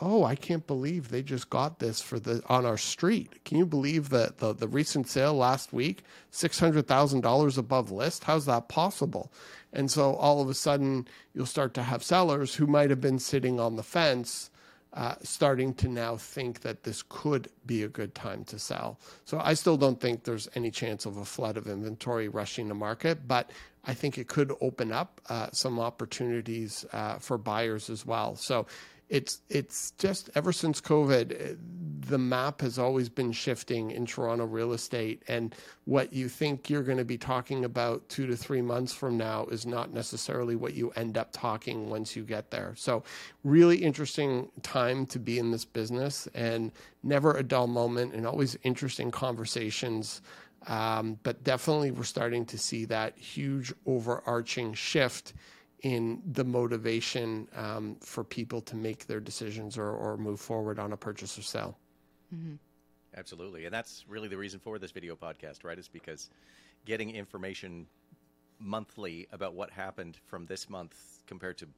Oh, 0.00 0.24
I 0.24 0.34
can't 0.34 0.66
believe 0.66 1.08
they 1.08 1.22
just 1.22 1.48
got 1.50 1.78
this 1.78 2.00
for 2.00 2.18
the 2.18 2.42
on 2.46 2.66
our 2.66 2.76
street. 2.76 3.44
Can 3.44 3.58
you 3.58 3.66
believe 3.66 4.10
that 4.10 4.38
the, 4.38 4.52
the 4.52 4.68
recent 4.68 5.08
sale 5.08 5.34
last 5.34 5.72
week, 5.72 6.02
six 6.30 6.58
hundred 6.58 6.86
thousand 6.86 7.22
dollars 7.22 7.58
above 7.58 7.90
list? 7.90 8.24
How's 8.24 8.46
that 8.46 8.68
possible? 8.68 9.32
And 9.72 9.90
so 9.90 10.14
all 10.14 10.40
of 10.40 10.48
a 10.48 10.54
sudden 10.54 11.06
you'll 11.34 11.46
start 11.46 11.74
to 11.74 11.82
have 11.82 12.02
sellers 12.02 12.54
who 12.54 12.66
might 12.66 12.90
have 12.90 13.00
been 13.00 13.18
sitting 13.18 13.60
on 13.60 13.76
the 13.76 13.82
fence 13.82 14.50
uh, 14.96 15.14
starting 15.22 15.74
to 15.74 15.88
now 15.88 16.16
think 16.16 16.60
that 16.60 16.84
this 16.84 17.02
could 17.06 17.48
be 17.66 17.82
a 17.82 17.88
good 17.88 18.14
time 18.14 18.44
to 18.44 18.58
sell. 18.58 18.98
So 19.26 19.38
I 19.44 19.52
still 19.52 19.76
don't 19.76 20.00
think 20.00 20.24
there's 20.24 20.48
any 20.54 20.70
chance 20.70 21.04
of 21.04 21.18
a 21.18 21.24
flood 21.24 21.58
of 21.58 21.66
inventory 21.66 22.28
rushing 22.28 22.68
the 22.68 22.74
market, 22.74 23.28
but 23.28 23.50
I 23.84 23.92
think 23.92 24.16
it 24.16 24.26
could 24.26 24.52
open 24.62 24.92
up 24.92 25.20
uh, 25.28 25.48
some 25.52 25.78
opportunities 25.78 26.86
uh, 26.92 27.18
for 27.18 27.36
buyers 27.36 27.90
as 27.90 28.06
well. 28.06 28.36
So 28.36 28.66
it's 29.08 29.42
it's 29.48 29.92
just 29.92 30.30
ever 30.34 30.52
since 30.52 30.80
COVID, 30.80 31.58
the 32.08 32.18
map 32.18 32.60
has 32.60 32.78
always 32.78 33.08
been 33.08 33.32
shifting 33.32 33.90
in 33.92 34.04
Toronto 34.04 34.44
real 34.44 34.72
estate, 34.72 35.22
and 35.28 35.54
what 35.84 36.12
you 36.12 36.28
think 36.28 36.68
you're 36.68 36.82
going 36.82 36.98
to 36.98 37.04
be 37.04 37.18
talking 37.18 37.64
about 37.64 38.08
two 38.08 38.26
to 38.26 38.36
three 38.36 38.62
months 38.62 38.92
from 38.92 39.16
now 39.16 39.46
is 39.46 39.64
not 39.64 39.92
necessarily 39.92 40.56
what 40.56 40.74
you 40.74 40.90
end 40.90 41.16
up 41.16 41.30
talking 41.32 41.88
once 41.88 42.16
you 42.16 42.24
get 42.24 42.50
there. 42.50 42.74
So, 42.76 43.04
really 43.44 43.76
interesting 43.76 44.48
time 44.62 45.06
to 45.06 45.18
be 45.18 45.38
in 45.38 45.52
this 45.52 45.64
business, 45.64 46.28
and 46.34 46.72
never 47.02 47.36
a 47.36 47.42
dull 47.42 47.68
moment, 47.68 48.12
and 48.12 48.26
always 48.26 48.58
interesting 48.64 49.10
conversations. 49.10 50.20
Um, 50.66 51.18
but 51.22 51.44
definitely, 51.44 51.92
we're 51.92 52.02
starting 52.02 52.44
to 52.46 52.58
see 52.58 52.86
that 52.86 53.16
huge 53.16 53.72
overarching 53.86 54.74
shift 54.74 55.32
in 55.82 56.22
the 56.32 56.44
motivation 56.44 57.48
um, 57.54 57.96
for 58.00 58.24
people 58.24 58.60
to 58.62 58.76
make 58.76 59.06
their 59.06 59.20
decisions 59.20 59.78
or, 59.78 59.90
or 59.90 60.16
move 60.16 60.40
forward 60.40 60.78
on 60.78 60.92
a 60.92 60.96
purchase 60.96 61.38
or 61.38 61.42
sale. 61.42 61.78
Absolutely. 63.16 63.64
And 63.64 63.72
that's 63.74 64.04
really 64.08 64.28
the 64.28 64.36
reason 64.36 64.60
for 64.60 64.78
this 64.78 64.90
video 64.90 65.16
podcast, 65.16 65.64
right? 65.64 65.78
Is 65.78 65.88
because 65.88 66.30
getting 66.84 67.10
information 67.10 67.86
monthly 68.58 69.26
about 69.32 69.54
what 69.54 69.70
happened 69.70 70.18
from 70.26 70.46
this 70.46 70.68
month 70.68 71.22
compared 71.26 71.58
to, 71.58 71.68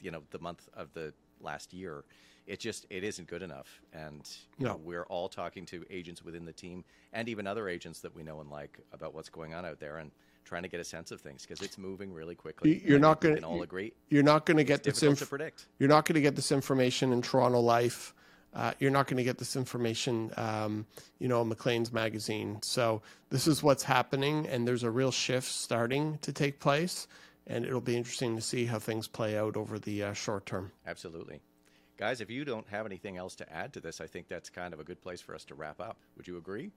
you 0.00 0.10
know, 0.10 0.22
the 0.30 0.38
month 0.38 0.68
of 0.74 0.92
the 0.94 1.12
last 1.40 1.72
year, 1.72 2.04
it 2.46 2.60
just 2.60 2.86
it 2.90 3.04
isn't 3.04 3.28
good 3.28 3.42
enough. 3.42 3.80
And 3.92 4.28
you 4.58 4.64
No. 4.64 4.70
know, 4.70 4.76
we're 4.76 5.04
all 5.04 5.28
talking 5.28 5.66
to 5.66 5.84
agents 5.90 6.22
within 6.22 6.44
the 6.44 6.52
team 6.52 6.84
and 7.12 7.28
even 7.28 7.46
other 7.46 7.68
agents 7.68 8.00
that 8.00 8.14
we 8.14 8.22
know 8.22 8.40
and 8.40 8.50
like 8.50 8.78
about 8.92 9.14
what's 9.14 9.28
going 9.28 9.54
on 9.54 9.64
out 9.66 9.80
there 9.80 9.98
and 9.98 10.12
trying 10.46 10.62
to 10.62 10.68
get 10.68 10.80
a 10.80 10.84
sense 10.84 11.10
of 11.10 11.20
things 11.20 11.42
because 11.42 11.60
it's 11.60 11.76
moving 11.76 12.14
really 12.14 12.34
quickly. 12.34 12.74
You- 12.76 12.80
You're 12.90 12.98
not 12.98 13.20
going 13.20 13.34
can 13.34 13.44
all 13.44 13.62
agree. 13.62 13.92
You're 14.08 14.22
not 14.22 14.46
going 14.46 14.56
to 14.56 14.64
get 14.64 14.82
this 14.84 15.00
Difficult 15.00 15.18
to 15.18 15.26
predict. 15.26 15.66
You're 15.78 15.88
not 15.90 16.06
going 16.06 16.14
to 16.14 16.20
get 16.22 16.36
this 16.36 16.50
information 16.52 17.12
in 17.12 17.20
Toronto 17.20 17.60
Life. 17.60 18.14
Uh, 18.54 18.72
you're 18.78 18.90
not 18.90 19.06
going 19.06 19.18
to 19.18 19.24
get 19.24 19.36
this 19.36 19.54
information, 19.54 20.32
um, 20.38 20.86
you 21.18 21.28
know, 21.28 21.42
in 21.42 21.48
Maclean's 21.48 21.92
magazine. 21.92 22.58
So 22.62 23.02
this 23.28 23.46
is 23.46 23.62
what's 23.62 23.82
happening, 23.82 24.46
and 24.46 24.66
there's 24.66 24.82
a 24.84 24.90
real 24.90 25.10
shift 25.10 25.48
starting 25.50 26.16
to 26.22 26.32
take 26.32 26.58
place, 26.58 27.06
and 27.46 27.66
it'll 27.66 27.82
be 27.82 27.96
interesting 27.96 28.34
to 28.36 28.40
see 28.40 28.64
how 28.64 28.78
things 28.78 29.08
play 29.08 29.36
out 29.36 29.58
over 29.58 29.78
the 29.78 30.04
uh, 30.04 30.12
short 30.14 30.46
term. 30.46 30.72
Absolutely. 30.86 31.42
Guys, 31.98 32.22
if 32.22 32.30
you 32.30 32.46
don't 32.46 32.66
have 32.68 32.86
anything 32.86 33.18
else 33.18 33.34
to 33.36 33.52
add 33.52 33.74
to 33.74 33.80
this, 33.80 34.00
I 34.00 34.06
think 34.06 34.28
that's 34.28 34.48
kind 34.48 34.72
of 34.72 34.80
a 34.80 34.84
good 34.84 35.02
place 35.02 35.20
for 35.20 35.34
us 35.34 35.44
to 35.46 35.54
wrap 35.54 35.78
up. 35.80 35.98
Would 36.16 36.26
you 36.26 36.38
agree? 36.38 36.70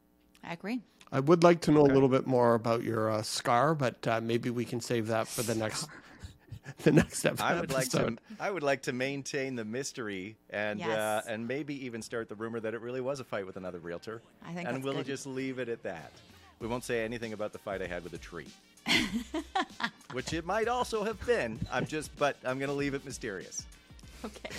I 0.44 0.54
agree. 0.54 0.82
I 1.12 1.20
would 1.20 1.44
like 1.44 1.62
to 1.62 1.72
know 1.72 1.82
a 1.82 1.92
little 1.92 2.10
bit 2.10 2.28
more 2.28 2.54
about 2.54 2.84
your 2.84 3.10
uh, 3.10 3.22
scar, 3.24 3.74
but 3.74 4.08
uh, 4.08 4.22
maybe 4.22 4.50
we 4.50 4.64
can 4.64 4.80
save 4.80 5.08
that 5.08 5.28
for 5.28 5.42
the 5.42 5.56
next 5.56 5.88
the 6.84 6.92
next 6.92 7.26
ep- 7.26 7.42
I 7.42 7.60
would 7.60 7.72
like 7.72 7.90
to 7.90 7.98
episode. 7.98 8.20
I 8.40 8.52
would 8.52 8.64
like 8.64 8.84
to 8.84 8.94
maintain 8.94 9.56
the 9.56 9.66
mystery 9.66 10.36
and 10.52 10.82
uh, 10.82 11.22
and 11.28 11.48
maybe 11.48 11.86
even 11.86 12.02
start 12.02 12.30
the 12.30 12.36
rumor 12.36 12.60
that 12.60 12.74
it 12.74 12.82
really 12.82 13.02
was 13.02 13.20
a 13.20 13.24
fight 13.24 13.46
with 13.46 13.58
another 13.58 13.80
realtor. 13.80 14.22
I 14.46 14.54
think 14.54 14.70
and 14.70 14.84
we'll 14.84 14.94
good. 14.94 15.06
just 15.06 15.26
leave 15.26 15.60
it 15.60 15.68
at 15.68 15.82
that. 15.84 16.12
We 16.60 16.68
won't 16.68 16.84
say 16.84 17.04
anything 17.04 17.34
about 17.34 17.54
the 17.54 17.60
fight 17.60 17.82
I 17.82 17.88
had 17.88 18.04
with 18.04 18.14
a 18.14 18.18
tree. 18.18 18.48
Which 20.12 20.34
it 20.34 20.46
might 20.46 20.68
also 20.68 21.04
have 21.04 21.26
been. 21.26 21.60
I'm 21.72 21.88
just 21.88 22.16
but 22.18 22.38
I'm 22.46 22.60
going 22.60 22.70
to 22.70 22.76
leave 22.76 22.94
it 22.94 23.06
mysterious. 23.06 23.66
Okay. 24.24 24.50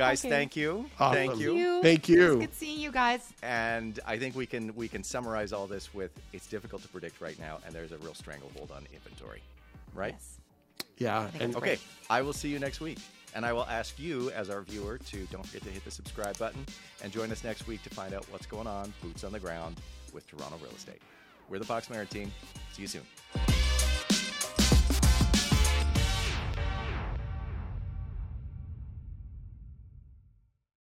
Guys, 0.00 0.24
Okay. 0.24 0.30
thank 0.30 0.56
you. 0.56 0.88
Awesome. 0.98 1.14
Thank 1.14 1.38
you. 1.38 1.82
Thank 1.82 2.08
It 2.08 2.18
was 2.18 2.26
you. 2.32 2.38
good 2.40 2.54
seeing 2.54 2.80
you 2.80 2.90
guys. 2.90 3.20
And 3.42 4.00
I 4.06 4.16
think 4.18 4.34
we 4.34 4.46
can 4.46 4.74
we 4.74 4.88
can 4.88 5.04
summarize 5.04 5.52
all 5.52 5.66
this 5.66 5.92
with 5.92 6.10
it's 6.32 6.46
difficult 6.46 6.80
to 6.82 6.88
predict 6.88 7.20
right 7.20 7.38
now 7.38 7.58
and 7.66 7.74
there's 7.74 7.92
a 7.92 7.98
real 7.98 8.14
stranglehold 8.14 8.70
on 8.70 8.86
inventory. 8.94 9.42
Right? 9.94 10.14
Yes. 10.16 10.38
Yeah, 10.96 11.26
think 11.28 11.42
and 11.42 11.56
Okay, 11.56 11.66
Great. 11.76 11.80
I 12.08 12.22
will 12.22 12.32
see 12.32 12.48
you 12.48 12.58
next 12.58 12.80
week. 12.80 12.98
And 13.34 13.44
I 13.44 13.52
will 13.52 13.66
ask 13.66 13.98
you, 13.98 14.30
as 14.30 14.48
our 14.48 14.62
viewer, 14.62 14.96
to 14.98 15.26
don't 15.26 15.46
forget 15.46 15.62
to 15.64 15.70
hit 15.70 15.84
the 15.84 15.90
subscribe 15.90 16.36
button 16.38 16.64
and 17.02 17.12
join 17.12 17.30
us 17.30 17.44
next 17.44 17.66
week 17.66 17.82
to 17.84 17.90
find 17.90 18.14
out 18.14 18.24
what's 18.32 18.46
going 18.46 18.66
on, 18.66 18.92
boots 19.02 19.22
on 19.22 19.32
the 19.32 19.38
ground, 19.38 19.76
with 20.14 20.26
Toronto 20.26 20.58
Real 20.62 20.72
Estate. 20.74 21.00
We're 21.48 21.58
the 21.60 21.64
Fox 21.66 21.90
Marin 21.90 22.06
team. 22.08 22.32
See 22.72 22.82
you 22.82 22.88
soon. 22.88 23.02